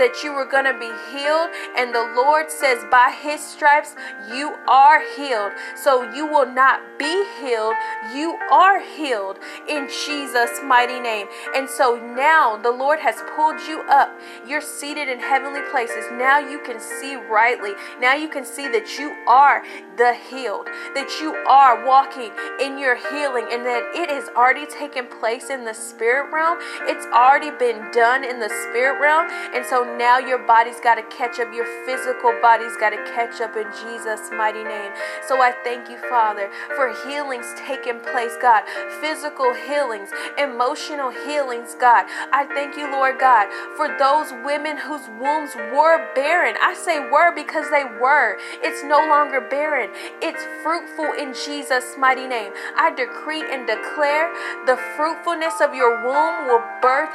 that 0.00 0.24
you 0.24 0.32
were 0.32 0.48
going 0.48 0.64
to 0.64 0.72
be 0.72 0.90
healed. 1.12 1.50
And 1.76 1.94
the 1.94 2.12
Lord 2.16 2.50
says, 2.50 2.82
by 2.90 3.14
his 3.22 3.44
stripes, 3.44 3.94
you 4.32 4.56
are 4.66 5.04
healed. 5.14 5.52
So 5.76 6.10
you 6.12 6.26
will 6.26 6.50
not 6.50 6.80
be 6.98 7.24
healed, 7.40 7.74
you 8.14 8.36
are 8.50 8.80
healed 8.80 9.38
in 9.68 9.88
Jesus' 9.88 10.60
mighty 10.64 11.00
name. 11.00 11.26
And 11.54 11.68
so 11.68 11.96
now 11.96 12.56
the 12.56 12.70
Lord 12.70 12.98
has 13.00 13.16
pulled 13.36 13.60
you 13.68 13.82
up. 13.88 14.18
You're 14.46 14.60
seated 14.60 15.08
in 15.08 15.20
heavenly 15.20 15.62
places. 15.70 16.04
Now 16.12 16.38
you 16.38 16.60
can 16.60 16.80
see 16.80 17.14
rightly. 17.16 17.72
Now 18.00 18.14
you 18.14 18.28
can 18.28 18.44
see 18.44 18.68
that 18.68 18.98
you 18.98 19.14
are 19.28 19.62
the 19.96 20.14
healed, 20.30 20.66
that 20.94 21.18
you 21.20 21.34
are 21.48 21.84
walking 21.86 22.32
in 22.60 22.78
your 22.78 22.96
healing, 22.96 23.46
and 23.50 23.64
that 23.66 23.82
it 23.94 24.08
has 24.08 24.28
already 24.30 24.66
taken 24.66 25.06
place 25.06 25.50
in 25.50 25.64
the 25.64 25.74
spirit 25.74 26.32
realm. 26.32 26.58
It's 26.82 27.06
already 27.06 27.50
been 27.50 27.90
done 27.92 28.24
in 28.24 28.40
the 28.40 28.48
spirit 28.48 29.00
realm. 29.00 29.28
And 29.54 29.64
so 29.66 29.84
now 29.98 30.18
your 30.18 30.38
body's 30.38 30.80
got 30.80 30.96
to 30.96 31.02
catch 31.14 31.38
up, 31.40 31.52
your 31.54 31.66
physical 31.86 32.32
body's 32.42 32.76
got 32.76 32.90
to 32.90 33.02
catch 33.14 33.40
up 33.40 33.56
in 33.56 33.66
Jesus' 33.72 34.30
mighty 34.30 34.64
name. 34.64 34.92
So 35.26 35.40
I 35.40 35.52
thank 35.64 35.88
you, 35.88 35.98
Father, 36.08 36.50
for 36.76 36.92
healings 37.06 37.46
taking 37.56 38.00
place, 38.00 38.36
God. 38.40 38.64
Physical 39.00 39.54
healings, 39.54 40.10
emotional 40.38 41.10
healings, 41.10 41.74
God. 41.74 42.06
I 42.32 42.46
thank 42.54 42.76
you, 42.76 42.90
Lord 42.90 43.18
God, 43.18 43.48
for 43.76 43.88
those 43.98 44.32
women 44.44 44.76
whose 44.76 45.08
wombs 45.20 45.54
were 45.54 46.06
barren. 46.14 46.56
I 46.62 46.74
say 46.74 46.98
were 46.98 47.34
because 47.34 47.70
they 47.70 47.84
were. 47.84 48.36
It's 48.62 48.82
no 48.84 48.98
longer 49.08 49.40
barren, 49.40 49.90
it's 50.20 50.42
fruitful 50.62 51.12
in 51.18 51.34
Jesus' 51.34 51.96
mighty 51.98 52.26
name. 52.26 52.52
I 52.76 52.90
decree 52.94 53.42
and 53.42 53.66
declare 53.66 54.32
the 54.66 54.76
fruitfulness 54.96 55.60
of 55.60 55.74
your 55.74 56.04
womb 56.04 56.46
will 56.46 56.62
birth 56.82 57.14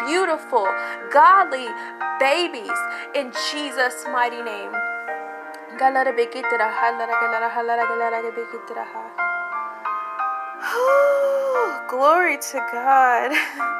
beautiful, 0.00 0.66
godly 1.12 1.68
babies 2.18 2.78
in 3.14 3.32
Jesus' 3.50 4.04
mighty 4.12 4.42
name. 4.42 4.72
Glory 11.88 12.38
to 12.38 12.58
God. 12.72 13.32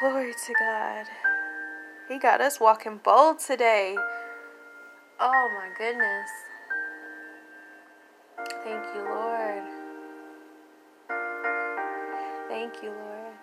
Glory 0.00 0.34
to 0.46 0.52
God. 0.58 1.06
He 2.08 2.18
got 2.18 2.40
us 2.40 2.58
walking 2.58 2.98
bold 3.04 3.38
today. 3.38 3.96
Oh 5.20 5.48
my 5.54 5.68
goodness. 5.78 6.30
Thank 8.64 8.84
you, 8.94 9.02
Lord. 9.02 9.71
Thank 12.62 12.80
you, 12.80 12.90
Lord. 12.90 13.34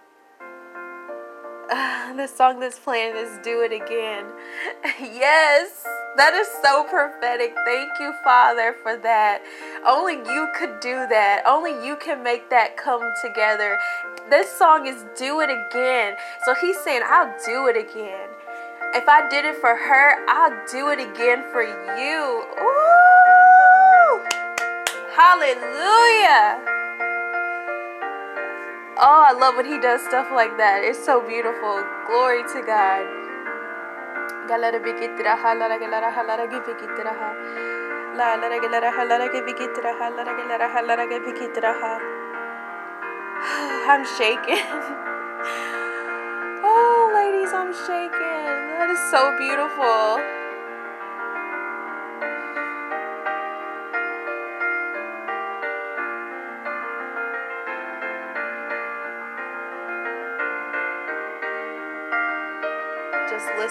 Uh, 1.70 2.14
the 2.14 2.26
song 2.26 2.62
that's 2.62 2.80
playing 2.80 3.18
is 3.18 3.38
Do 3.44 3.64
It 3.64 3.74
Again. 3.74 4.24
yes, 5.02 5.84
that 6.16 6.34
is 6.34 6.48
so 6.64 6.86
prophetic. 6.86 7.54
Thank 7.66 8.00
you, 8.00 8.14
Father, 8.24 8.74
for 8.82 8.96
that. 8.96 9.42
Only 9.86 10.14
you 10.14 10.48
could 10.56 10.80
do 10.80 11.06
that. 11.10 11.44
Only 11.46 11.72
you 11.86 11.98
can 11.98 12.24
make 12.24 12.50
that 12.50 12.78
come 12.78 13.02
together. 13.22 13.78
This 14.30 14.50
song 14.58 14.88
is 14.88 15.04
Do 15.18 15.42
It 15.42 15.50
Again. 15.50 16.16
So 16.46 16.56
he's 16.62 16.80
saying, 16.80 17.02
I'll 17.04 17.36
do 17.46 17.68
it 17.68 17.76
again. 17.76 18.30
If 18.96 19.10
I 19.10 19.28
did 19.28 19.44
it 19.44 19.58
for 19.58 19.76
her, 19.76 20.26
I'll 20.30 20.66
do 20.72 20.92
it 20.92 21.00
again 21.02 21.44
for 21.52 21.64
you. 21.64 22.46
Ooh! 22.64 24.24
Hallelujah! 25.14 26.79
Oh, 29.01 29.24
I 29.24 29.32
love 29.32 29.56
when 29.56 29.65
he 29.65 29.79
does 29.79 30.01
stuff 30.03 30.27
like 30.29 30.58
that. 30.58 30.84
It's 30.84 31.00
so 31.00 31.25
beautiful. 31.25 31.79
Glory 32.03 32.44
to 32.51 32.60
God. 32.68 33.08
I'm 43.88 44.03
shaking. 44.20 44.68
Oh, 46.62 47.12
ladies, 47.15 47.53
I'm 47.53 47.72
shaking. 47.72 48.51
That 48.75 48.89
is 48.91 49.00
so 49.10 49.32
beautiful. 49.39 50.38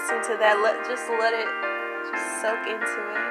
Listen 0.09 0.33
to 0.33 0.39
that. 0.39 0.57
Let 0.63 0.77
just 0.89 1.09
let 1.11 1.35
it 1.35 1.49
just 2.11 2.41
soak 2.41 2.67
into 2.67 3.01
it. 3.13 3.29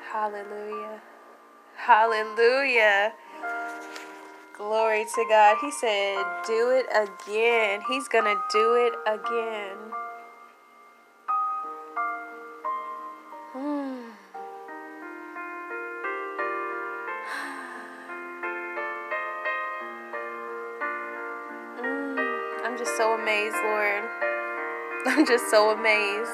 Hallelujah. 0.12 1.00
Hallelujah. 1.76 3.12
Glory 4.56 5.04
to 5.04 5.26
God. 5.28 5.58
He 5.60 5.70
said, 5.70 6.24
Do 6.46 6.70
it 6.70 6.86
again. 6.94 7.82
He's 7.88 8.08
going 8.08 8.24
to 8.24 8.40
do 8.50 8.74
it 8.74 8.94
again. 9.06 9.76
Just 25.26 25.50
so 25.50 25.74
amazed. 25.74 26.30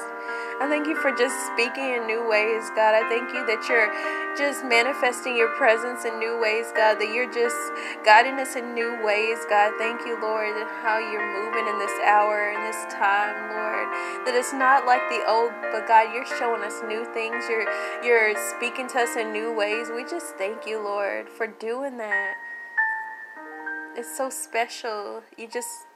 I 0.61 0.69
thank 0.69 0.85
you 0.85 0.93
for 1.01 1.09
just 1.09 1.33
speaking 1.49 1.97
in 1.97 2.05
new 2.05 2.29
ways, 2.29 2.69
God. 2.77 2.93
I 2.93 3.01
thank 3.09 3.33
you 3.33 3.41
that 3.49 3.65
you're 3.65 3.89
just 4.37 4.61
manifesting 4.61 5.33
your 5.35 5.49
presence 5.57 6.05
in 6.05 6.19
new 6.21 6.37
ways, 6.37 6.69
God, 6.77 7.01
that 7.01 7.09
you're 7.09 7.31
just 7.33 7.57
guiding 8.05 8.37
us 8.37 8.55
in 8.55 8.77
new 8.77 9.01
ways, 9.01 9.41
God. 9.49 9.73
Thank 9.81 10.05
you, 10.05 10.13
Lord, 10.21 10.53
that 10.53 10.69
how 10.85 11.01
you're 11.01 11.25
moving 11.25 11.65
in 11.65 11.81
this 11.81 11.97
hour, 12.05 12.53
in 12.53 12.61
this 12.69 12.85
time, 12.93 13.33
Lord. 13.49 13.89
That 14.29 14.37
it's 14.37 14.53
not 14.53 14.85
like 14.85 15.01
the 15.09 15.25
old, 15.25 15.57
but 15.73 15.89
God, 15.89 16.13
you're 16.13 16.29
showing 16.37 16.61
us 16.61 16.77
new 16.85 17.01
things. 17.17 17.49
You're 17.49 17.65
you're 18.05 18.37
speaking 18.53 18.85
to 18.93 19.09
us 19.09 19.17
in 19.17 19.33
new 19.33 19.49
ways. 19.49 19.89
We 19.89 20.05
just 20.05 20.37
thank 20.37 20.69
you, 20.69 20.77
Lord, 20.77 21.33
for 21.33 21.47
doing 21.47 21.97
that. 21.97 22.37
It's 23.97 24.15
so 24.15 24.29
special. 24.29 25.23
You 25.35 25.49
just 25.49 25.89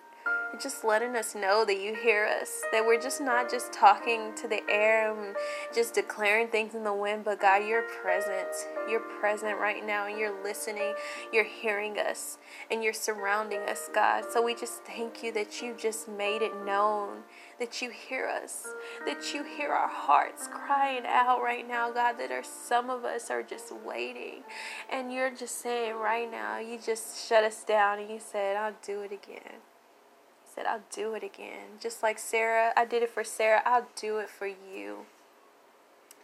just 0.60 0.84
letting 0.84 1.16
us 1.16 1.36
know 1.36 1.66
that 1.66 1.80
you 1.80 1.96
hear 1.96 2.26
us, 2.26 2.62
that 2.72 2.86
we're 2.86 3.00
just 3.00 3.22
not 3.22 3.50
just 3.50 3.72
talking 3.74 4.34
to 4.36 4.48
the 4.48 4.62
air 4.70 5.14
and 5.14 5.36
just 5.74 5.94
declaring 5.94 6.48
things 6.48 6.76
in 6.76 6.84
the 6.84 6.94
wind, 6.94 7.24
but 7.24 7.40
God, 7.40 7.66
you're 7.68 7.84
present. 7.84 8.48
You're 8.90 9.02
present 9.20 9.60
right 9.60 9.86
now 9.86 10.08
and 10.08 10.18
you're 10.18 10.44
listening, 10.44 10.94
you're 11.32 11.44
hearing 11.44 11.98
us, 12.00 12.38
and 12.72 12.84
you're 12.84 12.94
surrounding 12.94 13.62
us, 13.62 13.90
God. 13.94 14.26
So 14.32 14.42
we 14.42 14.56
just 14.56 14.84
thank 14.84 15.24
you 15.24 15.32
that 15.34 15.62
you 15.62 15.76
just 15.78 16.08
made 16.08 16.42
it 16.42 16.54
known 16.66 17.24
that 17.60 17.82
you 17.82 17.90
hear 17.90 18.28
us, 18.28 18.68
that 19.06 19.34
you 19.34 19.44
hear 19.44 19.72
our 19.72 19.88
hearts 19.88 20.48
crying 20.48 21.04
out 21.08 21.42
right 21.42 21.68
now, 21.68 21.92
God, 21.92 22.14
that 22.20 22.32
are 22.32 22.44
some 22.44 22.90
of 22.90 23.04
us 23.04 23.32
are 23.32 23.44
just 23.44 23.74
waiting. 23.84 24.44
And 24.92 25.12
you're 25.12 25.32
just 25.32 25.62
saying 25.62 25.96
right 25.96 26.30
now, 26.30 26.60
you 26.60 26.78
just 26.78 27.28
shut 27.28 27.44
us 27.44 27.64
down 27.64 28.00
and 28.00 28.10
you 28.10 28.20
said, 28.20 28.58
I'll 28.58 28.76
do 28.84 29.02
it 29.02 29.12
again 29.12 29.62
said, 30.58 30.66
I'll 30.66 30.82
do 30.92 31.14
it 31.14 31.24
again. 31.24 31.78
Just 31.80 32.02
like 32.02 32.18
Sarah, 32.18 32.74
I 32.76 32.84
did 32.84 33.04
it 33.04 33.12
for 33.12 33.24
Sarah, 33.24 33.62
I'll 33.64 33.88
do 33.96 34.18
it 34.18 34.28
for 34.28 34.48
you. 34.48 35.06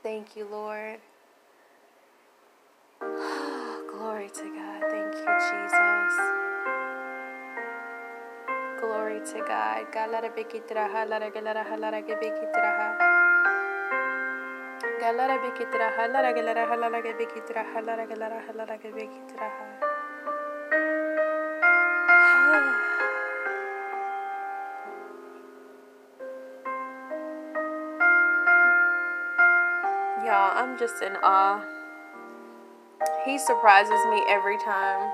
Thank 0.02 0.36
you, 0.36 0.48
Lord. 0.50 0.98
Glory 3.00 4.30
to 4.30 4.44
God. 4.44 4.84
Thank 4.90 5.14
you, 5.14 5.38
Jesus. 5.38 6.18
Glory 8.80 9.20
to 9.20 9.44
God. 9.48 9.64
I'm 30.54 30.78
just 30.78 31.02
in 31.02 31.16
awe. 31.24 31.62
He 33.26 33.38
surprises 33.38 34.00
me 34.10 34.24
every 34.30 34.58
time. 34.60 35.12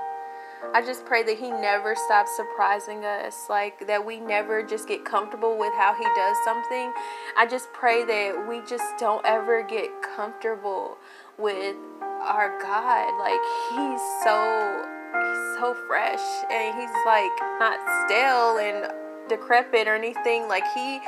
I 0.74 0.82
just 0.84 1.06
pray 1.06 1.22
that 1.22 1.38
He 1.38 1.50
never 1.50 1.94
stops 2.06 2.36
surprising 2.36 3.04
us, 3.04 3.46
like 3.48 3.86
that 3.86 4.04
we 4.04 4.20
never 4.20 4.62
just 4.62 4.86
get 4.86 5.04
comfortable 5.04 5.58
with 5.58 5.72
how 5.74 5.94
He 5.94 6.04
does 6.14 6.36
something. 6.44 6.92
I 7.36 7.46
just 7.48 7.72
pray 7.72 8.04
that 8.04 8.46
we 8.48 8.60
just 8.68 8.98
don't 8.98 9.24
ever 9.24 9.62
get 9.62 9.90
comfortable 10.14 10.98
with 11.38 11.76
our 12.02 12.60
God. 12.60 13.18
Like, 13.18 13.40
He's 13.70 14.00
so 14.22 15.00
he's 15.12 15.58
so 15.58 15.74
fresh 15.86 16.20
and 16.50 16.80
he's 16.80 16.90
like 17.04 17.30
not 17.58 17.78
stale 18.06 18.58
and 18.58 18.92
decrepit 19.28 19.88
or 19.88 19.94
anything. 19.94 20.48
Like 20.48 20.64
he 20.74 21.00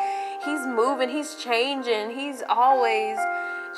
he's 0.45 0.67
moving, 0.67 1.09
he's 1.09 1.35
changing. 1.37 2.11
He's 2.11 2.43
always 2.49 3.19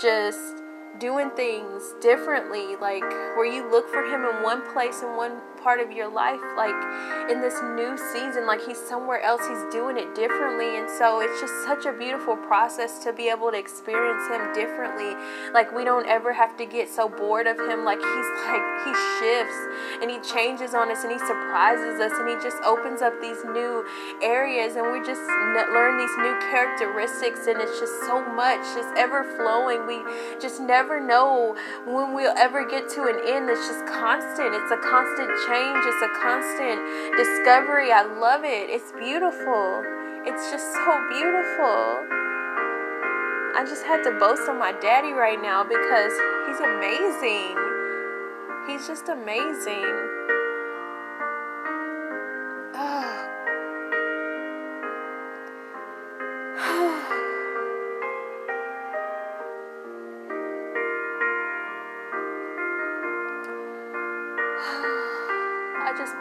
just 0.01 0.63
doing 0.99 1.31
things 1.31 1.95
differently. 2.01 2.77
Like 2.77 3.03
where 3.37 3.47
you 3.47 3.71
look 3.71 3.89
for 3.89 4.05
him 4.05 4.25
in 4.25 4.43
one 4.43 4.63
place 4.73 5.03
in 5.03 5.17
one 5.17 5.41
part 5.65 5.81
of 5.81 5.91
your 5.91 6.09
life 6.13 6.41
like 6.57 6.77
in 7.33 7.41
this 7.41 7.57
new 7.75 7.97
season 8.13 8.47
like 8.47 8.61
he's 8.61 8.77
somewhere 8.77 9.21
else 9.23 9.41
he's 9.49 9.65
doing 9.73 9.97
it 9.97 10.15
differently 10.15 10.77
and 10.77 10.89
so 10.91 11.21
it's 11.21 11.41
just 11.41 11.55
such 11.65 11.87
a 11.87 11.93
beautiful 11.97 12.37
process 12.37 13.03
to 13.03 13.13
be 13.15 13.29
able 13.29 13.51
to 13.51 13.57
experience 13.57 14.29
him 14.29 14.53
differently 14.53 15.17
like 15.57 15.73
we 15.73 15.83
don't 15.83 16.07
ever 16.07 16.35
have 16.35 16.55
to 16.57 16.67
get 16.67 16.89
so 16.89 17.09
bored 17.09 17.47
of 17.47 17.57
him 17.57 17.83
like 17.83 17.97
he's 17.97 18.29
like 18.45 18.67
he 18.85 18.93
shifts 19.17 19.59
and 20.05 20.11
he 20.11 20.21
changes 20.21 20.75
on 20.75 20.93
us 20.93 21.03
and 21.03 21.11
he 21.11 21.19
surprises 21.25 21.97
us 21.97 22.13
and 22.21 22.29
he 22.29 22.37
just 22.45 22.61
opens 22.63 23.01
up 23.01 23.17
these 23.25 23.41
new 23.57 23.81
areas 24.21 24.77
and 24.77 24.85
we 24.93 25.01
just 25.01 25.25
learn 25.73 25.97
these 25.97 26.17
new 26.21 26.37
characteristics 26.53 27.49
and 27.49 27.57
it's 27.57 27.81
just 27.81 28.05
so 28.05 28.21
much 28.37 28.61
just 28.77 28.93
ever 29.01 29.25
flowing 29.41 29.87
we 29.87 30.05
just 30.41 30.61
never 30.61 31.01
know 31.01 31.57
when 31.87 32.13
we'll 32.13 32.37
ever 32.37 32.69
get 32.69 32.89
to 32.91 33.03
an 33.05 33.19
end. 33.27 33.49
It's 33.49 33.67
just 33.67 33.87
constant. 33.87 34.55
It's 34.55 34.71
a 34.71 34.77
constant 34.77 35.31
change. 35.47 35.54
It's 35.57 36.03
a 36.03 36.09
constant 36.21 36.83
discovery. 37.17 37.93
I 37.93 38.03
love 38.03 38.43
it. 38.43 38.71
It's 38.71 38.91
beautiful. 38.91 39.85
It's 40.27 40.51
just 40.51 40.67
so 40.75 40.93
beautiful. 41.15 42.03
I 43.55 43.63
just 43.63 43.87
had 43.87 44.03
to 44.03 44.19
boast 44.19 44.49
on 44.49 44.59
my 44.59 44.73
daddy 44.83 45.13
right 45.13 45.41
now 45.41 45.63
because 45.63 46.13
he's 46.51 46.59
amazing. 46.59 47.55
He's 48.67 48.89
just 48.89 49.09
amazing. 49.09 50.14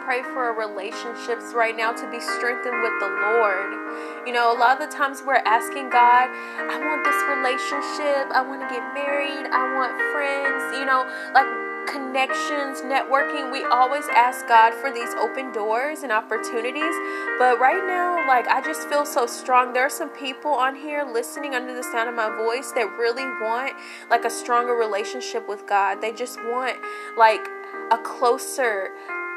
Pray 0.04 0.22
for 0.22 0.44
our 0.44 0.54
relationships 0.54 1.54
right 1.54 1.76
now 1.76 1.92
to 1.92 2.10
be 2.10 2.20
strengthened 2.20 2.82
with 2.82 2.96
the 3.00 3.08
Lord. 3.08 4.26
You 4.26 4.32
know, 4.32 4.52
a 4.52 4.58
lot 4.58 4.80
of 4.80 4.90
the 4.90 4.94
times 4.94 5.22
we're 5.24 5.42
asking 5.44 5.90
God, 5.90 6.30
I 6.30 6.78
want 6.78 7.02
this 7.02 7.20
relationship, 7.32 8.30
I 8.30 8.42
want 8.42 8.62
to 8.62 8.68
get 8.68 8.82
married, 8.94 9.50
I 9.50 9.74
want 9.74 9.96
friends, 10.12 10.76
you 10.78 10.84
know, 10.84 11.08
like 11.34 11.46
connections, 11.86 12.80
networking. 12.80 13.52
We 13.52 13.64
always 13.64 14.04
ask 14.08 14.46
God 14.48 14.74
for 14.74 14.90
these 14.90 15.14
open 15.14 15.52
doors 15.52 16.02
and 16.02 16.10
opportunities. 16.10 16.94
But 17.38 17.60
right 17.60 17.82
now, 17.86 18.26
like, 18.26 18.46
I 18.48 18.62
just 18.64 18.88
feel 18.88 19.04
so 19.04 19.26
strong. 19.26 19.72
There 19.72 19.84
are 19.84 19.90
some 19.90 20.10
people 20.10 20.50
on 20.50 20.74
here 20.74 21.04
listening 21.04 21.54
under 21.54 21.74
the 21.74 21.82
sound 21.82 22.08
of 22.08 22.14
my 22.14 22.34
voice 22.36 22.72
that 22.72 22.90
really 22.98 23.24
want, 23.24 23.74
like, 24.10 24.24
a 24.24 24.30
stronger 24.30 24.74
relationship 24.74 25.48
with 25.48 25.66
God. 25.66 26.00
They 26.00 26.12
just 26.12 26.38
want, 26.44 26.78
like, 27.16 27.46
a 27.90 27.98
closer 27.98 28.90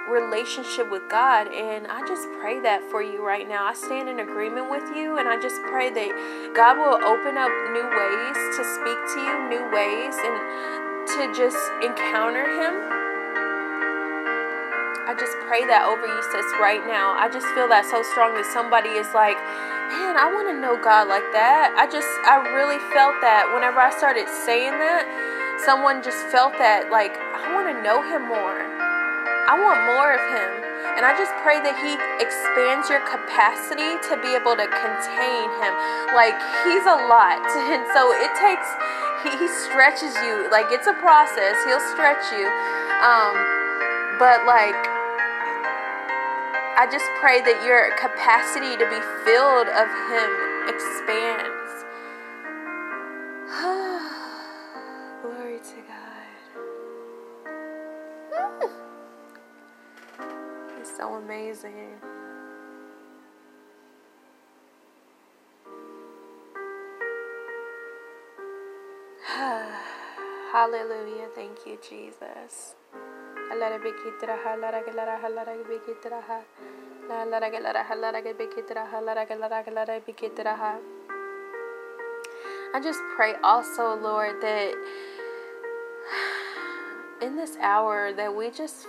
relationship 0.09 0.89
with 0.89 1.03
God. 1.09 1.47
And 1.51 1.87
I 1.87 2.01
just 2.07 2.27
pray 2.39 2.59
that 2.61 2.81
for 2.89 3.03
you 3.03 3.25
right 3.25 3.47
now. 3.47 3.67
I 3.67 3.73
stand 3.73 4.09
in 4.09 4.19
agreement 4.19 4.71
with 4.71 4.87
you, 4.95 5.19
and 5.19 5.27
I 5.27 5.39
just 5.39 5.61
pray 5.67 5.91
that 5.91 6.09
God 6.55 6.79
will 6.79 6.95
open 6.95 7.35
up 7.35 7.51
new 7.75 7.87
ways 7.87 8.37
to 8.57 8.61
speak 8.63 8.99
to 9.13 9.19
you, 9.19 9.35
new 9.51 9.65
ways, 9.69 10.15
and 10.15 10.35
to 11.07 11.21
just 11.35 11.59
encounter 11.83 12.47
Him. 12.47 12.73
I 15.07 15.15
just 15.15 15.39
pray 15.47 15.63
that 15.71 15.87
over 15.87 16.03
you, 16.03 16.21
sis, 16.31 16.51
right 16.59 16.83
now. 16.83 17.15
I 17.15 17.31
just 17.31 17.47
feel 17.55 17.71
that 17.71 17.87
so 17.87 18.03
strong 18.11 18.35
that 18.35 18.43
somebody 18.51 18.91
is 18.91 19.07
like, 19.15 19.39
man, 19.87 20.19
I 20.19 20.27
want 20.35 20.51
to 20.51 20.55
know 20.59 20.75
God 20.75 21.07
like 21.07 21.23
that. 21.31 21.71
I 21.79 21.87
just, 21.87 22.11
I 22.27 22.43
really 22.51 22.79
felt 22.91 23.15
that 23.23 23.47
whenever 23.55 23.79
I 23.79 23.87
started 23.95 24.27
saying 24.27 24.75
that, 24.75 25.07
someone 25.63 26.03
just 26.03 26.27
felt 26.27 26.51
that, 26.59 26.91
like, 26.91 27.15
I 27.15 27.55
want 27.55 27.71
to 27.71 27.75
know 27.79 28.03
Him 28.03 28.27
more. 28.27 28.76
I 29.47 29.55
want 29.55 29.79
more 29.87 30.11
of 30.11 30.19
Him. 30.19 30.49
And 30.99 31.07
I 31.07 31.15
just 31.15 31.31
pray 31.39 31.63
that 31.63 31.79
He 31.79 31.95
expands 32.19 32.91
your 32.91 32.99
capacity 33.07 33.95
to 34.11 34.19
be 34.19 34.35
able 34.35 34.59
to 34.59 34.67
contain 34.67 35.47
Him. 35.63 35.73
Like, 36.11 36.35
He's 36.67 36.83
a 36.83 36.99
lot. 37.07 37.39
And 37.71 37.87
so 37.95 38.11
it 38.11 38.31
takes, 38.35 38.67
He, 39.23 39.31
he 39.39 39.47
stretches 39.47 40.11
you. 40.19 40.51
Like, 40.51 40.67
it's 40.75 40.87
a 40.87 40.97
process. 40.99 41.55
He'll 41.63 41.83
stretch 41.95 42.27
you. 42.35 42.51
Um, 42.99 43.35
but, 44.19 44.43
like, 44.43 44.75
I 46.75 46.83
just 46.91 47.07
pray 47.23 47.39
that 47.39 47.63
your 47.63 47.95
capacity 47.95 48.75
to 48.75 48.85
be 48.91 48.99
filled 49.23 49.71
of 49.71 49.87
Him 50.11 50.29
expands. 50.67 51.87
so 60.97 61.13
amazing. 61.13 61.93
Hallelujah. 70.51 71.27
Thank 71.35 71.67
you, 71.67 71.77
Jesus. 71.87 72.73
I 82.73 82.79
just 82.81 82.99
pray 83.15 83.35
also, 83.43 83.95
Lord, 83.95 84.41
that 84.41 84.73
in 87.21 87.35
this 87.35 87.55
hour 87.57 88.11
that 88.13 88.35
we 88.35 88.49
just 88.49 88.87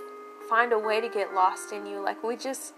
find 0.48 0.72
a 0.72 0.78
way 0.78 1.00
to 1.00 1.08
get 1.08 1.34
lost 1.34 1.72
in 1.72 1.86
you. 1.86 2.02
Like 2.02 2.22
we 2.22 2.36
just 2.36 2.74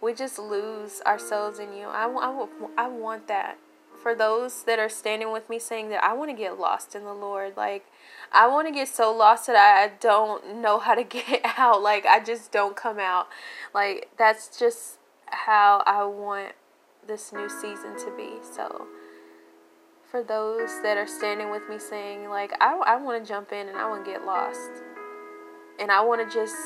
we 0.00 0.12
just 0.12 0.38
lose 0.38 1.00
ourselves 1.06 1.58
in 1.58 1.72
you. 1.72 1.86
I, 1.86 2.06
I, 2.06 2.46
I 2.76 2.88
want 2.88 3.28
that 3.28 3.56
for 4.02 4.14
those 4.14 4.64
that 4.64 4.80
are 4.80 4.88
standing 4.88 5.30
with 5.32 5.48
me 5.48 5.58
saying 5.58 5.88
that 5.90 6.02
I 6.02 6.12
want 6.12 6.30
to 6.30 6.36
get 6.36 6.58
lost 6.58 6.94
in 6.94 7.04
the 7.04 7.12
Lord. 7.12 7.56
Like, 7.56 7.86
I 8.32 8.48
want 8.48 8.66
to 8.66 8.74
get 8.74 8.88
so 8.88 9.14
lost 9.14 9.46
that 9.46 9.56
I 9.56 9.92
don't 10.00 10.60
know 10.60 10.80
how 10.80 10.94
to 10.94 11.04
get 11.04 11.40
out. 11.56 11.82
Like, 11.82 12.04
I 12.04 12.22
just 12.22 12.50
don't 12.50 12.76
come 12.76 12.98
out. 12.98 13.28
Like, 13.72 14.10
that's 14.18 14.58
just 14.58 14.98
how 15.26 15.82
I 15.86 16.04
want 16.04 16.52
this 17.06 17.32
new 17.32 17.48
season 17.48 17.96
to 17.98 18.12
be. 18.16 18.30
So, 18.42 18.86
for 20.10 20.22
those 20.22 20.82
that 20.82 20.98
are 20.98 21.06
standing 21.06 21.50
with 21.50 21.62
me 21.70 21.78
saying, 21.78 22.28
like, 22.28 22.52
I, 22.60 22.74
I 22.84 22.96
want 22.96 23.22
to 23.22 23.28
jump 23.28 23.52
in 23.52 23.68
and 23.68 23.78
I 23.78 23.88
want 23.88 24.04
to 24.04 24.10
get 24.10 24.26
lost. 24.26 24.70
And 25.80 25.90
I 25.90 26.02
want 26.02 26.28
to 26.28 26.34
just 26.34 26.56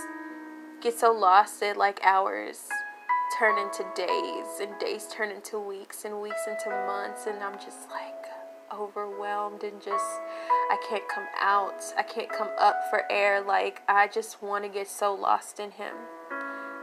get 0.80 0.98
so 0.98 1.12
lost 1.12 1.60
that 1.60 1.76
like 1.76 2.00
hours 2.02 2.68
turn 3.38 3.58
into 3.58 3.84
days 3.94 4.60
and 4.60 4.78
days 4.78 5.08
turn 5.12 5.30
into 5.30 5.58
weeks 5.58 6.04
and 6.04 6.20
weeks 6.20 6.46
into 6.46 6.70
months 6.86 7.26
and 7.26 7.42
I'm 7.42 7.58
just 7.58 7.90
like 7.90 8.14
overwhelmed 8.72 9.62
and 9.62 9.80
just 9.80 10.20
I 10.70 10.76
can't 10.88 11.08
come 11.08 11.26
out. 11.40 11.82
I 11.96 12.02
can't 12.02 12.28
come 12.28 12.48
up 12.58 12.76
for 12.90 13.02
air 13.10 13.40
like 13.40 13.82
I 13.88 14.08
just 14.08 14.42
want 14.42 14.64
to 14.64 14.70
get 14.70 14.88
so 14.88 15.14
lost 15.14 15.60
in 15.60 15.70
him. 15.72 15.94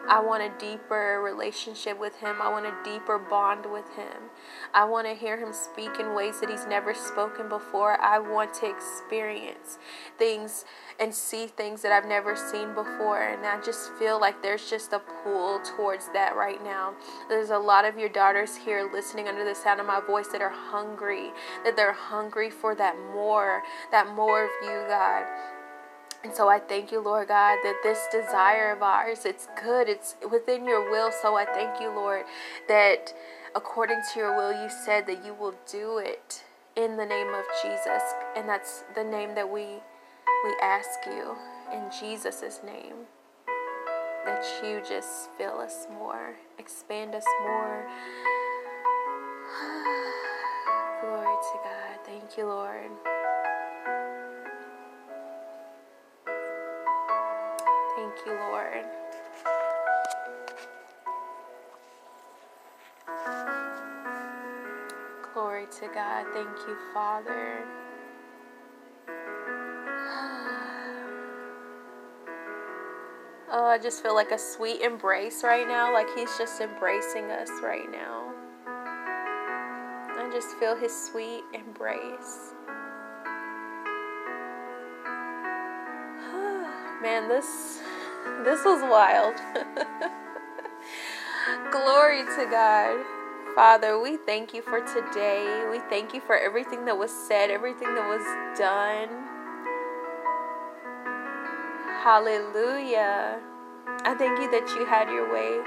I 0.08 0.20
want 0.20 0.44
a 0.44 0.52
deeper 0.60 1.22
relationship 1.24 2.00
with 2.00 2.18
Him. 2.18 2.42
I 2.42 2.50
want 2.50 2.66
a 2.66 2.74
deeper 2.84 3.18
bond 3.18 3.66
with 3.66 3.88
Him. 3.96 4.30
I 4.74 4.84
want 4.84 5.08
to 5.08 5.14
hear 5.14 5.38
Him 5.38 5.54
speak 5.54 6.00
in 6.00 6.14
ways 6.14 6.40
that 6.42 6.50
He's 6.50 6.66
never 6.68 6.94
spoken 6.94 7.48
before. 7.48 8.00
I 8.02 8.20
want 8.20 8.54
to 8.56 8.70
experience 8.70 9.78
things 10.18 10.66
and 11.00 11.14
see 11.14 11.48
things 11.48 11.82
that 11.82 11.92
I've 11.92 12.08
never 12.08 12.36
seen 12.36 12.74
before. 12.74 13.22
And 13.22 13.46
I 13.46 13.62
just 13.62 13.94
feel 13.94 14.20
like 14.20 14.42
there's 14.42 14.70
just 14.70 14.94
a 14.94 15.00
pull 15.24 15.62
towards 15.62 16.10
that 16.14 16.36
right 16.36 16.62
now. 16.64 16.94
There's 17.30 17.50
a 17.50 17.58
lot 17.58 17.86
of 17.86 17.98
your 17.98 18.10
daughters 18.10 18.56
here 18.56 18.90
listening 18.92 19.28
under 19.28 19.46
the 19.46 19.56
sound 19.56 19.80
of 19.80 19.88
my 19.88 20.02
voice 20.02 20.28
that 20.28 20.42
are 20.42 20.50
hungry, 20.50 21.32
that 21.64 21.76
they're 21.76 21.94
hungry 21.94 22.50
for 22.50 22.76
that 22.76 22.98
more, 23.14 23.64
that 23.92 24.14
more 24.16 24.46
of 24.46 24.52
you, 24.64 24.84
God. 24.88 25.26
And 26.24 26.34
so 26.34 26.48
I 26.48 26.60
thank 26.60 26.92
you, 26.92 27.02
Lord 27.02 27.28
God, 27.28 27.58
that 27.64 27.80
this 27.84 28.08
desire 28.12 28.72
of 28.72 28.82
ours, 28.82 29.26
it's 29.26 29.48
good, 29.62 29.90
it's 29.90 30.16
within 30.32 30.66
your 30.66 30.90
will. 30.90 31.12
So 31.12 31.36
I 31.36 31.46
thank 31.46 31.82
you, 31.82 31.90
Lord, 31.90 32.24
that 32.70 33.14
according 33.56 34.02
to 34.14 34.20
your 34.20 34.38
will, 34.38 34.52
you 34.52 34.70
said 34.86 35.06
that 35.08 35.26
you 35.26 35.34
will 35.34 35.56
do 35.70 35.98
it 35.98 36.44
in 36.78 36.96
the 36.96 37.06
name 37.06 37.34
of 37.34 37.44
Jesus. 37.62 38.02
And 38.38 38.48
that's 38.48 38.84
the 38.96 39.04
name 39.04 39.36
that 39.36 39.50
we 39.50 39.82
we 40.46 40.54
ask 40.62 41.00
you 41.06 41.36
in 41.74 41.84
Jesus' 42.00 42.62
name. 42.66 42.96
That 44.26 44.46
you 44.64 44.82
just 44.88 45.30
fill 45.38 45.60
us 45.60 45.88
more, 45.92 46.36
expand 46.58 47.16
us 47.16 47.26
more. 47.42 47.86
Glory 51.02 51.26
to 51.26 51.60
God. 51.64 52.00
Thank 52.06 52.38
you, 52.38 52.46
Lord. 52.46 53.13
You, 58.26 58.34
Lord. 58.34 58.86
Glory 65.34 65.66
to 65.80 65.88
God. 65.94 66.26
Thank 66.34 66.50
you, 66.68 66.78
Father. 66.94 67.66
Oh, 73.56 73.66
I 73.66 73.78
just 73.78 74.02
feel 74.02 74.16
like 74.16 74.32
a 74.32 74.40
sweet 74.40 74.82
embrace 74.82 75.44
right 75.44 75.68
now, 75.68 75.94
like 75.94 76.08
He's 76.16 76.36
just 76.40 76.60
embracing 76.60 77.26
us 77.26 77.52
right 77.62 77.88
now. 77.92 78.34
I 78.66 80.28
just 80.34 80.58
feel 80.58 80.76
His 80.76 80.92
sweet 80.92 81.44
embrace. 81.54 82.54
Man, 87.04 87.28
this 87.30 87.83
this 88.44 88.66
was 88.66 88.82
wild. 88.84 89.36
Glory 91.72 92.24
to 92.24 92.48
God. 92.50 93.04
Father, 93.56 94.00
we 94.00 94.18
thank 94.18 94.54
you 94.54 94.62
for 94.62 94.80
today. 94.82 95.66
We 95.70 95.80
thank 95.90 96.14
you 96.14 96.22
for 96.22 96.38
everything 96.38 96.86
that 96.86 96.98
was 96.98 97.12
said, 97.12 97.50
everything 97.52 97.94
that 97.96 98.08
was 98.08 98.24
done. 98.58 99.10
Hallelujah. 102.04 103.40
I 104.06 104.14
thank 104.16 104.40
you 104.40 104.50
that 104.52 104.68
you 104.76 104.86
had 104.86 105.10
your 105.10 105.32
way. 105.32 105.62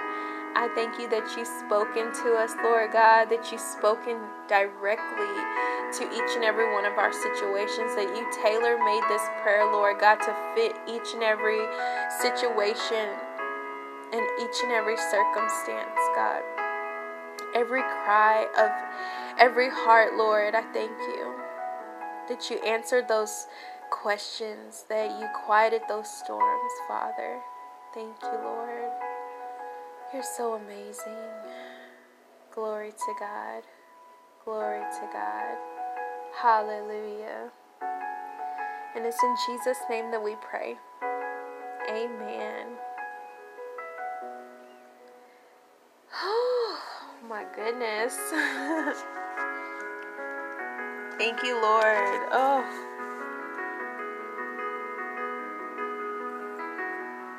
I 0.56 0.72
thank 0.72 0.98
you 0.98 1.04
that 1.10 1.36
you've 1.36 1.52
spoken 1.68 2.16
to 2.24 2.32
us, 2.40 2.56
Lord 2.64 2.90
God, 2.90 3.28
that 3.28 3.52
you've 3.52 3.60
spoken 3.60 4.16
directly 4.48 5.36
to 6.00 6.02
each 6.08 6.32
and 6.32 6.48
every 6.48 6.72
one 6.72 6.88
of 6.88 6.96
our 6.96 7.12
situations, 7.12 7.92
that 7.92 8.08
you 8.16 8.24
tailor 8.32 8.80
made 8.80 9.04
this 9.04 9.20
prayer, 9.44 9.68
Lord 9.68 10.00
God, 10.00 10.16
to 10.24 10.32
fit 10.56 10.72
each 10.88 11.12
and 11.12 11.22
every 11.22 11.60
situation 12.24 13.04
and 14.16 14.24
each 14.40 14.56
and 14.64 14.72
every 14.72 14.96
circumstance, 14.96 16.00
God. 16.16 16.40
Every 17.54 17.84
cry 18.02 18.48
of 18.56 18.72
every 19.38 19.68
heart, 19.68 20.16
Lord, 20.16 20.54
I 20.54 20.62
thank 20.72 20.96
you 21.12 21.36
that 22.32 22.48
you 22.48 22.56
answered 22.64 23.08
those 23.08 23.46
questions, 23.90 24.86
that 24.88 25.20
you 25.20 25.28
quieted 25.44 25.82
those 25.86 26.08
storms, 26.08 26.72
Father. 26.88 27.40
Thank 27.92 28.16
you, 28.22 28.38
Lord. 28.42 29.05
You're 30.14 30.22
so 30.22 30.54
amazing. 30.54 31.18
Glory 32.54 32.92
to 32.92 33.14
God. 33.18 33.64
Glory 34.44 34.80
to 34.80 35.08
God. 35.12 35.58
Hallelujah. 36.40 37.50
And 38.94 39.04
it's 39.04 39.22
in 39.22 39.36
Jesus' 39.46 39.78
name 39.90 40.12
that 40.12 40.22
we 40.22 40.36
pray. 40.36 40.76
Amen. 41.90 42.66
Oh 46.22 46.78
my 47.28 47.44
goodness. 47.56 48.14
Thank 51.18 51.42
you, 51.42 51.60
Lord. 51.60 52.28
Oh. 52.30 52.62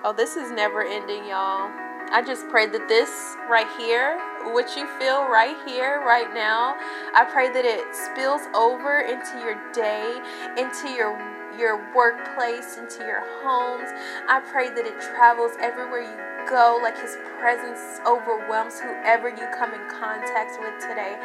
Oh, 0.04 0.14
this 0.18 0.36
is 0.36 0.52
never 0.52 0.84
ending, 0.84 1.26
y'all. 1.26 1.87
I 2.10 2.24
just 2.26 2.48
pray 2.48 2.68
that 2.68 2.88
this 2.88 3.36
right 3.50 3.68
here, 3.78 4.16
what 4.54 4.76
you 4.78 4.88
feel 4.98 5.28
right 5.28 5.58
here, 5.68 6.00
right 6.06 6.34
now, 6.34 6.76
I 7.14 7.28
pray 7.28 7.52
that 7.52 7.66
it 7.66 7.84
spills 7.92 8.48
over 8.56 9.02
into 9.04 9.44
your 9.44 9.60
day, 9.74 10.16
into 10.56 10.88
your 10.96 11.20
your 11.60 11.82
workplace, 11.94 12.78
into 12.78 13.04
your 13.04 13.26
homes. 13.44 13.90
I 14.30 14.40
pray 14.40 14.70
that 14.70 14.86
it 14.86 15.02
travels 15.02 15.52
everywhere 15.60 16.02
you 16.02 16.16
go, 16.48 16.80
like 16.82 16.96
His 16.96 17.18
presence 17.40 18.00
overwhelms 18.08 18.80
whoever 18.80 19.28
you 19.28 19.44
come 19.58 19.74
in 19.74 19.84
contact 19.90 20.56
with 20.62 20.80
today. 20.80 21.20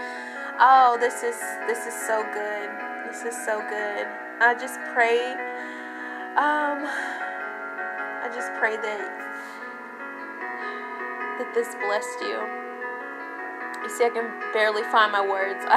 Oh, 0.58 0.98
this 0.98 1.22
is 1.22 1.38
this 1.70 1.86
is 1.86 1.94
so 1.94 2.26
good. 2.34 2.70
This 3.06 3.22
is 3.22 3.38
so 3.46 3.62
good. 3.70 4.06
I 4.42 4.56
just 4.58 4.80
pray. 4.92 5.30
Um, 6.34 6.82
I 8.22 8.30
just 8.34 8.52
pray 8.54 8.76
that 8.76 9.31
that 11.38 11.54
this 11.54 11.74
blessed 11.80 12.20
you. 12.20 12.38
You 13.82 13.90
see, 13.90 14.04
I 14.04 14.10
can 14.10 14.30
barely 14.52 14.82
find 14.90 15.10
my 15.10 15.20
words. 15.20 15.64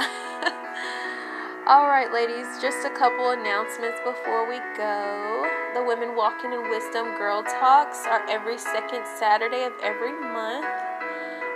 All 1.67 1.89
right, 1.89 2.13
ladies, 2.13 2.45
just 2.61 2.85
a 2.85 2.93
couple 2.93 3.31
announcements 3.31 3.97
before 4.05 4.47
we 4.47 4.61
go. 4.77 5.49
The 5.73 5.81
Women 5.81 6.15
Walking 6.15 6.53
in 6.53 6.69
Wisdom 6.69 7.17
Girl 7.17 7.41
Talks 7.41 8.05
are 8.05 8.21
every 8.29 8.59
second 8.59 9.01
Saturday 9.17 9.65
of 9.65 9.73
every 9.81 10.13
month, 10.13 10.69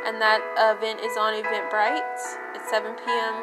and 0.10 0.18
that 0.18 0.42
event 0.58 1.00
is 1.06 1.14
on 1.14 1.38
Eventbrite 1.38 2.02
at 2.58 2.66
7 2.66 2.98
p.m. 3.06 3.38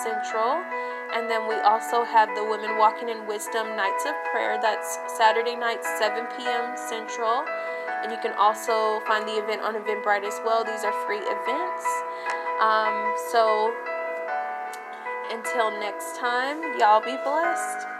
Central. 0.00 0.64
And 1.12 1.28
then 1.30 1.48
we 1.48 1.56
also 1.60 2.04
have 2.04 2.34
the 2.34 2.44
Women 2.44 2.76
Walking 2.78 3.08
in 3.08 3.26
Wisdom 3.26 3.76
Nights 3.76 4.04
of 4.04 4.14
Prayer. 4.32 4.58
That's 4.60 4.98
Saturday 5.16 5.56
night, 5.56 5.84
7 5.84 6.24
p.m. 6.36 6.76
Central. 6.76 7.44
And 8.02 8.12
you 8.12 8.18
can 8.22 8.32
also 8.38 9.00
find 9.06 9.26
the 9.26 9.38
event 9.38 9.62
on 9.62 9.74
Eventbrite 9.74 10.24
as 10.24 10.40
well. 10.44 10.64
These 10.64 10.84
are 10.84 10.92
free 11.06 11.20
events. 11.20 11.86
Um, 12.60 13.14
so 13.30 13.74
until 15.30 15.70
next 15.70 16.16
time, 16.16 16.62
y'all 16.78 17.00
be 17.00 17.16
blessed. 17.24 17.97